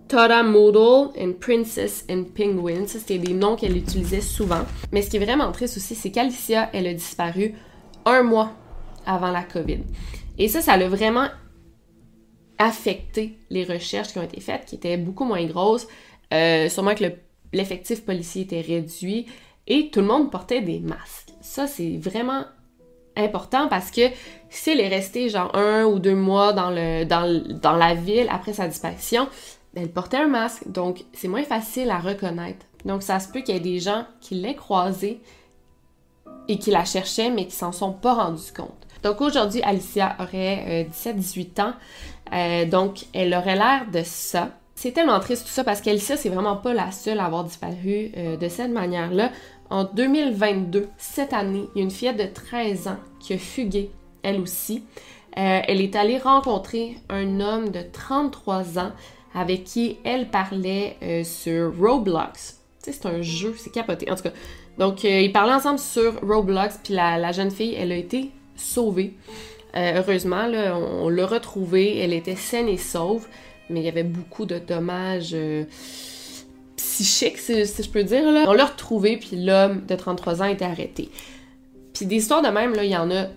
Toda 0.08 0.44
Model 0.44 1.10
and 1.20 1.34
Princess 1.40 2.06
and 2.10 2.26
Penguin. 2.36 2.86
Ça, 2.88 3.00
c'était 3.00 3.18
des 3.18 3.34
noms 3.34 3.56
qu'elle 3.56 3.76
utilisait 3.76 4.22
souvent. 4.22 4.62
Mais 4.92 5.02
ce 5.02 5.10
qui 5.10 5.18
est 5.18 5.26
vraiment 5.26 5.52
triste 5.52 5.78
aussi, 5.78 5.96
c'est 5.96 6.12
qu'Alicia, 6.12 6.70
elle 6.74 6.88
a 6.88 6.94
disparu 6.94 7.56
un 8.06 8.24
mois 8.24 8.54
avant 9.06 9.32
la 9.32 9.44
COVID. 9.44 9.80
Et 10.38 10.48
ça, 10.48 10.62
ça 10.62 10.74
a 10.74 10.88
vraiment 10.88 11.28
affecté 12.58 13.38
les 13.50 13.64
recherches 13.64 14.10
qui 14.10 14.20
ont 14.20 14.24
été 14.24 14.40
faites, 14.40 14.66
qui 14.66 14.76
étaient 14.76 14.98
beaucoup 14.98 15.26
moins 15.26 15.44
grosses. 15.46 15.88
Euh, 16.34 16.70
sûrement 16.70 16.96
que 16.96 17.06
l'effectif 17.54 18.04
policier 18.06 18.44
était 18.44 18.62
réduit 18.62 19.28
et 19.68 19.90
tout 19.90 20.02
le 20.02 20.08
monde 20.08 20.32
portait 20.32 20.62
des 20.62 20.80
masques. 20.80 21.34
Ça, 21.42 21.68
c'est 21.68 21.98
vraiment 21.98 22.44
important 23.16 23.68
parce 23.68 23.92
que 23.92 24.02
si 24.50 24.72
elle 24.72 24.82
est 24.82 24.88
restée 24.88 25.30
genre 25.30 25.56
un 25.56 25.86
ou 25.86 26.00
deux 26.00 26.16
mois 26.16 26.54
dans, 26.54 26.70
le, 26.70 27.06
dans, 27.06 27.76
la 27.76 27.94
ville 27.94 28.28
après 28.30 28.54
sa 28.54 28.68
disparition, 28.68 29.28
ben, 29.74 29.84
elle 29.84 29.92
portait 29.92 30.18
un 30.18 30.28
masque, 30.28 30.70
donc 30.70 31.06
c'est 31.14 31.28
moins 31.28 31.44
facile 31.44 31.90
à 31.90 32.00
reconnaître. 32.00 32.66
Donc 32.84 33.04
ça 33.04 33.20
se 33.20 33.30
peut 33.30 33.42
qu'il 33.42 33.56
y 33.56 33.58
ait 33.58 33.62
des 33.62 33.80
gens 33.80 34.06
qui 34.22 34.36
l'aient 34.36 34.56
croisée 34.56 35.22
et 36.48 36.60
qui 36.60 36.72
la 36.72 36.86
cherchaient 36.86 37.32
mais 37.32 37.48
qui 37.48 37.56
s'en 37.56 37.72
sont 37.72 37.94
pas 37.94 38.14
rendus 38.14 38.52
compte. 38.56 38.85
Donc 39.06 39.22
aujourd'hui, 39.22 39.62
Alicia 39.62 40.16
aurait 40.20 40.90
17-18 40.92 41.48
euh, 41.60 41.62
ans. 41.62 41.74
Euh, 42.34 42.66
donc 42.66 43.06
elle 43.14 43.36
aurait 43.36 43.56
l'air 43.56 43.86
de 43.94 44.02
ça. 44.04 44.50
C'est 44.74 44.94
tellement 44.94 45.20
triste 45.20 45.46
tout 45.46 45.52
ça 45.52 45.64
parce 45.64 45.80
qu'Alicia, 45.80 46.18
c'est 46.18 46.30
vraiment 46.30 46.56
pas 46.56 46.74
la 46.74 46.92
seule 46.92 47.20
à 47.20 47.26
avoir 47.26 47.44
disparu 47.44 48.12
euh, 48.18 48.36
de 48.36 48.50
cette 48.50 48.72
manière-là. 48.72 49.30
En 49.70 49.84
2022, 49.84 50.88
cette 50.98 51.34
année, 51.34 51.70
il 51.76 51.78
y 51.78 51.82
a 51.82 51.84
une 51.84 51.92
fillette 51.92 52.18
de 52.18 52.26
13 52.26 52.88
ans 52.88 52.98
qui 53.20 53.36
a 53.36 53.38
fugué, 53.38 53.92
elle 54.24 54.42
aussi. 54.42 54.84
elle 55.34 55.82
est 55.82 55.96
allée 55.96 56.18
rencontrer 56.18 56.98
un 57.10 57.40
homme 57.40 57.70
de 57.70 57.82
33 57.82 58.80
ans 58.80 58.92
avec 59.36 59.66
qui 59.66 59.98
elle 60.04 60.30
parlait 60.30 60.98
sur 61.24 61.78
Roblox. 61.78 62.60
C'est 62.80 63.06
un 63.06 63.22
jeu, 63.22 63.56
c'est 63.58 63.72
capoté. 63.72 64.12
En 64.12 64.16
tout 64.16 64.24
cas, 64.24 64.34
donc 64.78 65.04
ils 65.04 65.32
parlaient 65.32 65.54
ensemble 65.54 65.80
sur 65.80 66.14
Roblox, 66.22 66.80
puis 66.84 66.94
la 66.94 67.32
jeune 67.32 67.52
fille, 67.52 67.74
elle 67.76 67.92
a 67.92 67.96
été 67.96 68.32
sauvée. 68.56 69.14
Euh, 69.76 69.94
heureusement, 69.98 70.46
on, 71.02 71.10
l'a 71.10 71.26
retrouvée, 71.26 71.98
elle 72.00 72.14
était 72.14 72.36
saine 72.36 72.68
et 72.68 72.78
sauve, 72.78 73.28
mais 73.70 73.82
il 73.82 73.86
y 73.86 73.90
avait 73.90 74.04
beaucoup 74.04 74.46
de 74.46 74.58
dommages 74.58 75.32
euh, 75.34 75.66
psychiques, 76.78 77.38
si, 77.38 77.66
je 77.66 77.90
peux 77.90 78.04
dire. 78.04 78.24
On 78.48 78.54
l'a 78.54 78.66
retrouvée, 78.66 79.18
puis 79.18 79.44
l'homme 79.44 79.86
de 79.86 79.96
33 79.96 80.42
ans 80.42 80.46
était 80.46 80.66
arrêté. 80.66 81.10
Puis 81.94 82.06
des 82.06 82.16
histoires 82.16 82.42
de 82.42 82.50
même, 82.50 82.74
là, 82.74 82.84
il 82.84 82.92
y 82.92 82.98
en 82.98 83.12
a 83.12 83.28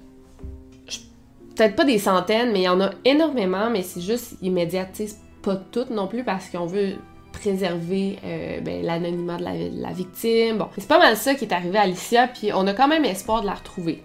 peut-être 1.59 1.75
pas 1.75 1.85
des 1.85 1.99
centaines, 1.99 2.53
mais 2.53 2.61
il 2.61 2.65
y 2.65 2.69
en 2.69 2.81
a 2.81 2.91
énormément, 3.05 3.69
mais 3.69 3.83
c'est 3.83 4.01
juste, 4.01 4.35
ils 4.41 4.53
médiatisent 4.53 5.19
pas 5.43 5.57
toutes 5.57 5.91
non 5.91 6.07
plus 6.07 6.23
parce 6.23 6.49
qu'on 6.51 6.67
veut 6.67 6.95
préserver 7.33 8.19
euh, 8.25 8.61
ben, 8.61 8.85
l'anonymat 8.85 9.37
de 9.37 9.83
la, 9.83 9.93
victime. 9.93 10.59
Bon, 10.59 10.69
c'est 10.77 10.89
pas 10.89 10.99
mal 10.99 11.17
ça 11.17 11.35
qui 11.35 11.45
est 11.45 11.53
arrivé 11.53 11.79
à 11.79 11.83
Alicia, 11.83 12.29
puis 12.29 12.53
on 12.53 12.67
a 12.67 12.75
quand 12.75 12.89
même 12.89 13.05
espoir 13.05 13.43
de 13.43 13.47
la 13.47 13.55
retrouver. 13.55 14.03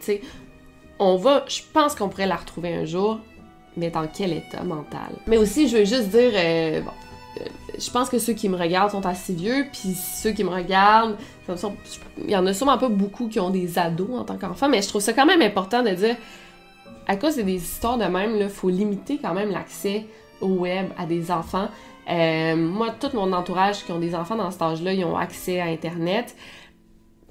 On 0.99 1.15
va, 1.17 1.45
je 1.47 1.61
pense 1.73 1.95
qu'on 1.95 2.09
pourrait 2.09 2.27
la 2.27 2.35
retrouver 2.35 2.73
un 2.73 2.85
jour, 2.85 3.19
mais 3.77 3.89
dans 3.89 4.07
quel 4.07 4.33
état 4.33 4.63
mental? 4.63 5.11
Mais 5.27 5.37
aussi, 5.37 5.67
je 5.67 5.77
veux 5.77 5.85
juste 5.85 6.09
dire, 6.09 6.31
euh, 6.35 6.81
bon, 6.81 6.91
euh, 7.41 7.45
je 7.77 7.89
pense 7.89 8.09
que 8.09 8.19
ceux 8.19 8.33
qui 8.33 8.49
me 8.49 8.57
regardent 8.57 8.91
sont 8.91 9.05
assez 9.05 9.33
vieux, 9.33 9.65
puis 9.71 9.93
ceux 9.93 10.31
qui 10.31 10.43
me 10.43 10.49
regardent, 10.49 11.17
il 11.49 12.29
y 12.29 12.35
en 12.35 12.45
a 12.45 12.53
sûrement 12.53 12.77
pas 12.77 12.89
beaucoup 12.89 13.27
qui 13.27 13.39
ont 13.39 13.49
des 13.49 13.77
ados 13.79 14.19
en 14.19 14.23
tant 14.23 14.37
qu'enfants, 14.37 14.69
mais 14.69 14.81
je 14.81 14.87
trouve 14.87 15.01
ça 15.01 15.13
quand 15.13 15.25
même 15.25 15.41
important 15.41 15.81
de 15.81 15.89
dire, 15.89 16.15
à 17.07 17.15
cause 17.15 17.35
des 17.35 17.55
histoires 17.55 17.97
de 17.97 18.05
même, 18.05 18.37
il 18.39 18.49
faut 18.49 18.69
limiter 18.69 19.19
quand 19.21 19.33
même 19.33 19.51
l'accès 19.51 20.05
au 20.41 20.49
web 20.49 20.87
à 20.97 21.05
des 21.05 21.31
enfants. 21.31 21.67
Euh, 22.09 22.55
moi, 22.55 22.89
tout 22.91 23.09
mon 23.13 23.31
entourage 23.33 23.83
qui 23.85 23.91
ont 23.91 23.99
des 23.99 24.13
enfants 24.15 24.35
dans 24.35 24.51
cet 24.51 24.61
âge-là, 24.61 24.93
ils 24.93 25.05
ont 25.05 25.17
accès 25.17 25.59
à 25.59 25.65
Internet 25.65 26.35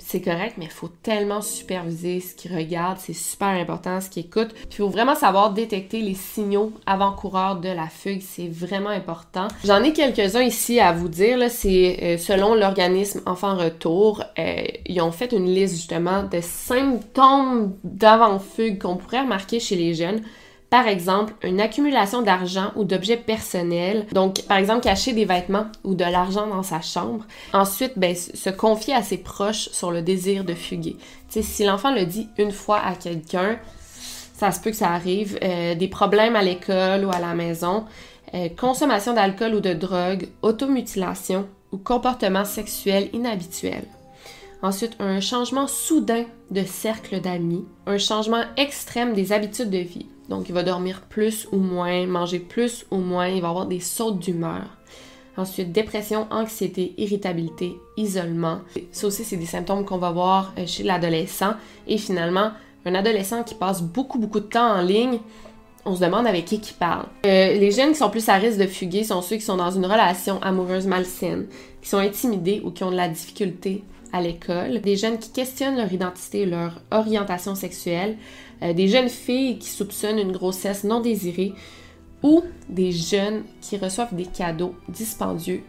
c'est 0.04 0.20
correct, 0.20 0.54
mais 0.58 0.66
il 0.66 0.70
faut 0.70 0.90
tellement 1.02 1.40
superviser 1.40 2.20
ce 2.20 2.34
qu'ils 2.34 2.54
regardent, 2.54 2.98
c'est 2.98 3.12
super 3.12 3.48
important 3.48 4.00
ce 4.00 4.10
qu'ils 4.10 4.26
écoutent. 4.26 4.54
il 4.68 4.76
faut 4.76 4.88
vraiment 4.88 5.14
savoir 5.14 5.52
détecter 5.52 6.00
les 6.00 6.14
signaux 6.14 6.72
avant-coureurs 6.86 7.56
de 7.56 7.68
la 7.68 7.88
fugue, 7.88 8.22
c'est 8.22 8.48
vraiment 8.48 8.90
important. 8.90 9.48
J'en 9.64 9.82
ai 9.82 9.92
quelques-uns 9.92 10.42
ici 10.42 10.80
à 10.80 10.92
vous 10.92 11.08
dire, 11.08 11.38
c'est 11.50 11.98
euh, 12.02 12.18
selon 12.18 12.54
l'organisme 12.54 13.22
Enfant 13.26 13.56
Retour, 13.56 14.22
euh, 14.38 14.64
ils 14.86 15.00
ont 15.00 15.12
fait 15.12 15.32
une 15.32 15.46
liste 15.46 15.74
justement 15.76 16.22
de 16.24 16.40
symptômes 16.40 17.74
d'avant-fugue 17.84 18.80
qu'on 18.80 18.96
pourrait 18.96 19.22
remarquer 19.22 19.60
chez 19.60 19.76
les 19.76 19.94
jeunes. 19.94 20.22
Par 20.72 20.88
exemple, 20.88 21.34
une 21.42 21.60
accumulation 21.60 22.22
d'argent 22.22 22.72
ou 22.76 22.84
d'objets 22.84 23.18
personnels. 23.18 24.06
Donc, 24.12 24.40
par 24.48 24.56
exemple, 24.56 24.80
cacher 24.80 25.12
des 25.12 25.26
vêtements 25.26 25.66
ou 25.84 25.94
de 25.94 26.02
l'argent 26.02 26.46
dans 26.46 26.62
sa 26.62 26.80
chambre. 26.80 27.26
Ensuite, 27.52 27.98
ben, 27.98 28.16
se 28.16 28.48
confier 28.48 28.94
à 28.94 29.02
ses 29.02 29.18
proches 29.18 29.68
sur 29.68 29.90
le 29.90 30.00
désir 30.00 30.44
de 30.44 30.54
fuguer. 30.54 30.96
si 31.28 31.64
l'enfant 31.64 31.94
le 31.94 32.06
dit 32.06 32.30
une 32.38 32.52
fois 32.52 32.78
à 32.78 32.94
quelqu'un, 32.94 33.58
ça 34.32 34.50
se 34.50 34.60
peut 34.60 34.70
que 34.70 34.76
ça 34.76 34.92
arrive. 34.92 35.38
Euh, 35.42 35.74
des 35.74 35.88
problèmes 35.88 36.36
à 36.36 36.42
l'école 36.42 37.04
ou 37.04 37.10
à 37.10 37.18
la 37.18 37.34
maison. 37.34 37.84
Euh, 38.32 38.48
consommation 38.48 39.12
d'alcool 39.12 39.54
ou 39.56 39.60
de 39.60 39.74
drogue, 39.74 40.28
automutilation 40.40 41.48
ou 41.70 41.76
comportement 41.76 42.46
sexuel 42.46 43.10
inhabituel. 43.12 43.84
Ensuite, 44.62 44.96
un 45.00 45.18
changement 45.18 45.66
soudain 45.66 46.24
de 46.52 46.62
cercle 46.62 47.20
d'amis, 47.20 47.64
un 47.86 47.98
changement 47.98 48.44
extrême 48.56 49.12
des 49.12 49.32
habitudes 49.32 49.70
de 49.70 49.78
vie. 49.78 50.06
Donc, 50.28 50.48
il 50.48 50.54
va 50.54 50.62
dormir 50.62 51.02
plus 51.08 51.48
ou 51.50 51.56
moins, 51.56 52.06
manger 52.06 52.38
plus 52.38 52.86
ou 52.92 52.98
moins, 52.98 53.26
il 53.26 53.42
va 53.42 53.48
avoir 53.48 53.66
des 53.66 53.80
sautes 53.80 54.20
d'humeur. 54.20 54.62
Ensuite, 55.36 55.72
dépression, 55.72 56.28
anxiété, 56.30 56.94
irritabilité, 56.96 57.76
isolement. 57.96 58.60
Ça 58.92 59.08
aussi, 59.08 59.24
c'est 59.24 59.36
des 59.36 59.46
symptômes 59.46 59.84
qu'on 59.84 59.98
va 59.98 60.12
voir 60.12 60.52
euh, 60.58 60.66
chez 60.66 60.84
l'adolescent. 60.84 61.54
Et 61.88 61.98
finalement, 61.98 62.52
un 62.84 62.94
adolescent 62.94 63.42
qui 63.42 63.54
passe 63.54 63.82
beaucoup, 63.82 64.18
beaucoup 64.18 64.40
de 64.40 64.46
temps 64.46 64.76
en 64.76 64.82
ligne, 64.82 65.18
on 65.84 65.96
se 65.96 66.00
demande 66.00 66.26
avec 66.26 66.44
qui 66.44 66.56
il 66.56 66.74
parle. 66.74 67.06
Euh, 67.26 67.54
les 67.54 67.72
jeunes 67.72 67.92
qui 67.92 67.96
sont 67.96 68.10
plus 68.10 68.28
à 68.28 68.34
risque 68.34 68.58
de 68.58 68.66
fuguer 68.66 69.02
sont 69.02 69.22
ceux 69.22 69.36
qui 69.36 69.42
sont 69.42 69.56
dans 69.56 69.72
une 69.72 69.86
relation 69.86 70.40
amoureuse 70.40 70.86
malsaine, 70.86 71.46
qui 71.80 71.88
sont 71.88 71.98
intimidés 71.98 72.60
ou 72.64 72.70
qui 72.70 72.84
ont 72.84 72.92
de 72.92 72.96
la 72.96 73.08
difficulté 73.08 73.82
à 74.12 74.20
l'école, 74.20 74.80
des 74.80 74.96
jeunes 74.96 75.18
qui 75.18 75.30
questionnent 75.30 75.76
leur 75.76 75.92
identité, 75.92 76.46
leur 76.46 76.80
orientation 76.90 77.54
sexuelle, 77.54 78.16
euh, 78.62 78.72
des 78.72 78.88
jeunes 78.88 79.08
filles 79.08 79.58
qui 79.58 79.68
soupçonnent 79.68 80.18
une 80.18 80.32
grossesse 80.32 80.84
non 80.84 81.00
désirée 81.00 81.54
ou 82.22 82.42
des 82.68 82.92
jeunes 82.92 83.42
qui 83.60 83.76
reçoivent 83.76 84.14
des 84.14 84.26
cadeaux 84.26 84.74
dispendieux 84.88 85.62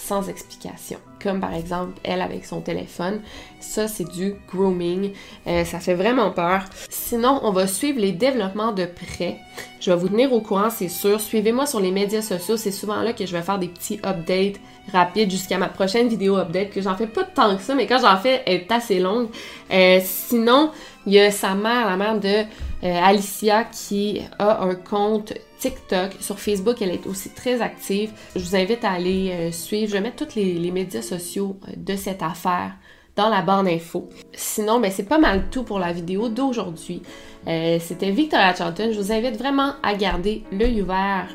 sans 0.00 0.28
explication. 0.28 0.98
Comme 1.22 1.40
par 1.40 1.54
exemple 1.54 1.92
elle 2.02 2.22
avec 2.22 2.44
son 2.44 2.60
téléphone. 2.60 3.20
Ça, 3.60 3.88
c'est 3.88 4.10
du 4.10 4.34
grooming. 4.48 5.12
Euh, 5.46 5.64
ça 5.64 5.78
fait 5.78 5.94
vraiment 5.94 6.30
peur. 6.30 6.64
Sinon, 6.88 7.40
on 7.42 7.52
va 7.52 7.66
suivre 7.66 8.00
les 8.00 8.12
développements 8.12 8.72
de 8.72 8.86
près. 8.86 9.38
Je 9.80 9.90
vais 9.90 9.96
vous 9.96 10.08
tenir 10.08 10.32
au 10.32 10.40
courant, 10.40 10.70
c'est 10.70 10.88
sûr. 10.88 11.20
Suivez-moi 11.20 11.66
sur 11.66 11.80
les 11.80 11.90
médias 11.90 12.22
sociaux. 12.22 12.56
C'est 12.56 12.70
souvent 12.70 13.02
là 13.02 13.12
que 13.12 13.26
je 13.26 13.32
vais 13.36 13.42
faire 13.42 13.58
des 13.58 13.68
petits 13.68 14.00
updates 14.04 14.60
rapides 14.92 15.30
jusqu'à 15.30 15.58
ma 15.58 15.68
prochaine 15.68 16.08
vidéo 16.08 16.36
update. 16.36 16.70
Que 16.70 16.80
j'en 16.80 16.96
fais 16.96 17.06
pas 17.06 17.24
tant 17.24 17.56
que 17.56 17.62
ça, 17.62 17.74
mais 17.74 17.86
quand 17.86 18.00
j'en 18.00 18.16
fais, 18.16 18.42
elle 18.46 18.62
est 18.62 18.72
assez 18.72 18.98
longue. 18.98 19.28
Euh, 19.70 20.00
sinon, 20.02 20.70
il 21.06 21.12
y 21.12 21.20
a 21.20 21.30
sa 21.30 21.54
mère, 21.54 21.86
la 21.86 21.96
mère 21.96 22.18
de 22.18 22.28
euh, 22.28 23.02
Alicia, 23.02 23.64
qui 23.64 24.22
a 24.38 24.62
un 24.62 24.74
compte 24.74 25.34
TikTok. 25.60 26.16
Sur 26.20 26.40
Facebook, 26.40 26.80
elle 26.80 26.90
est 26.90 27.06
aussi 27.06 27.30
très 27.30 27.60
active. 27.60 28.10
Je 28.34 28.40
vous 28.40 28.56
invite 28.56 28.82
à 28.84 28.92
aller 28.92 29.30
euh, 29.30 29.52
suivre. 29.52 29.88
Je 29.88 29.92
vais 29.92 30.00
mettre 30.00 30.26
tous 30.26 30.34
les, 30.34 30.70
médias 30.70 31.02
sociaux 31.02 31.58
euh, 31.68 31.72
de 31.76 31.96
cette 31.96 32.22
affaire 32.22 32.72
dans 33.14 33.28
la 33.28 33.42
barre 33.42 33.62
d'infos. 33.62 34.08
Sinon, 34.32 34.80
ben, 34.80 34.90
c'est 34.90 35.04
pas 35.04 35.18
mal 35.18 35.50
tout 35.50 35.62
pour 35.62 35.78
la 35.78 35.92
vidéo 35.92 36.28
d'aujourd'hui. 36.30 37.02
Euh, 37.46 37.78
c'était 37.78 38.10
Victoria 38.10 38.54
Charlton. 38.54 38.90
Je 38.92 38.98
vous 38.98 39.12
invite 39.12 39.36
vraiment 39.36 39.74
à 39.82 39.94
garder 39.94 40.44
l'œil 40.50 40.80
ouvert 40.80 41.28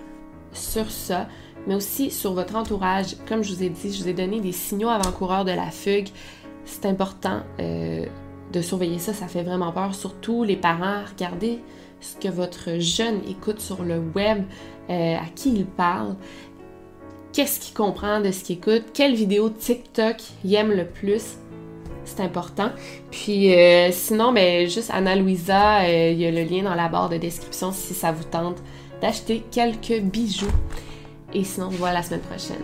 sur 0.53 0.89
ça, 0.89 1.27
mais 1.67 1.75
aussi 1.75 2.09
sur 2.09 2.33
votre 2.33 2.55
entourage. 2.55 3.15
Comme 3.27 3.43
je 3.43 3.53
vous 3.53 3.63
ai 3.63 3.69
dit, 3.69 3.93
je 3.93 4.01
vous 4.01 4.09
ai 4.09 4.13
donné 4.13 4.41
des 4.41 4.53
signaux 4.53 4.89
avant-coureurs 4.89 5.45
de 5.45 5.51
la 5.51 5.69
fugue. 5.69 6.07
C'est 6.65 6.85
important 6.87 7.43
de 7.59 8.61
surveiller 8.61 8.97
ça, 8.97 9.13
ça 9.13 9.27
fait 9.27 9.43
vraiment 9.43 9.71
peur. 9.71 9.93
Surtout 9.93 10.43
les 10.43 10.55
parents, 10.55 11.01
regardez 11.11 11.59
ce 12.01 12.15
que 12.15 12.27
votre 12.27 12.79
jeune 12.79 13.21
écoute 13.27 13.59
sur 13.59 13.83
le 13.83 13.99
web, 14.15 14.43
euh, 14.89 15.15
à 15.15 15.25
qui 15.35 15.53
il 15.53 15.65
parle, 15.65 16.15
qu'est-ce 17.33 17.59
qu'il 17.59 17.73
comprend 17.73 18.21
de 18.21 18.31
ce 18.31 18.43
qu'il 18.43 18.57
écoute, 18.57 18.85
quelle 18.93 19.15
vidéo 19.15 19.49
TikTok 19.49 20.17
il 20.43 20.55
aime 20.55 20.71
le 20.71 20.85
plus. 20.85 21.37
C'est 22.05 22.21
important. 22.21 22.69
Puis 23.11 23.53
euh, 23.53 23.89
sinon, 23.91 24.31
ben, 24.31 24.69
juste 24.69 24.91
Anna 24.93 25.15
Louisa, 25.15 25.81
euh, 25.81 26.11
il 26.11 26.19
y 26.19 26.25
a 26.25 26.31
le 26.31 26.43
lien 26.43 26.63
dans 26.63 26.75
la 26.75 26.87
barre 26.87 27.09
de 27.09 27.17
description 27.17 27.71
si 27.71 27.93
ça 27.93 28.11
vous 28.11 28.23
tente 28.23 28.57
d'acheter 29.01 29.43
quelques 29.51 30.01
bijoux. 30.01 30.51
Et 31.33 31.43
sinon, 31.43 31.67
on 31.67 31.71
se 31.71 31.77
voit 31.77 31.91
la 31.91 32.03
semaine 32.03 32.21
prochaine. 32.21 32.63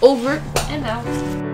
Over 0.00 0.38
and 0.70 0.84
out! 0.84 1.47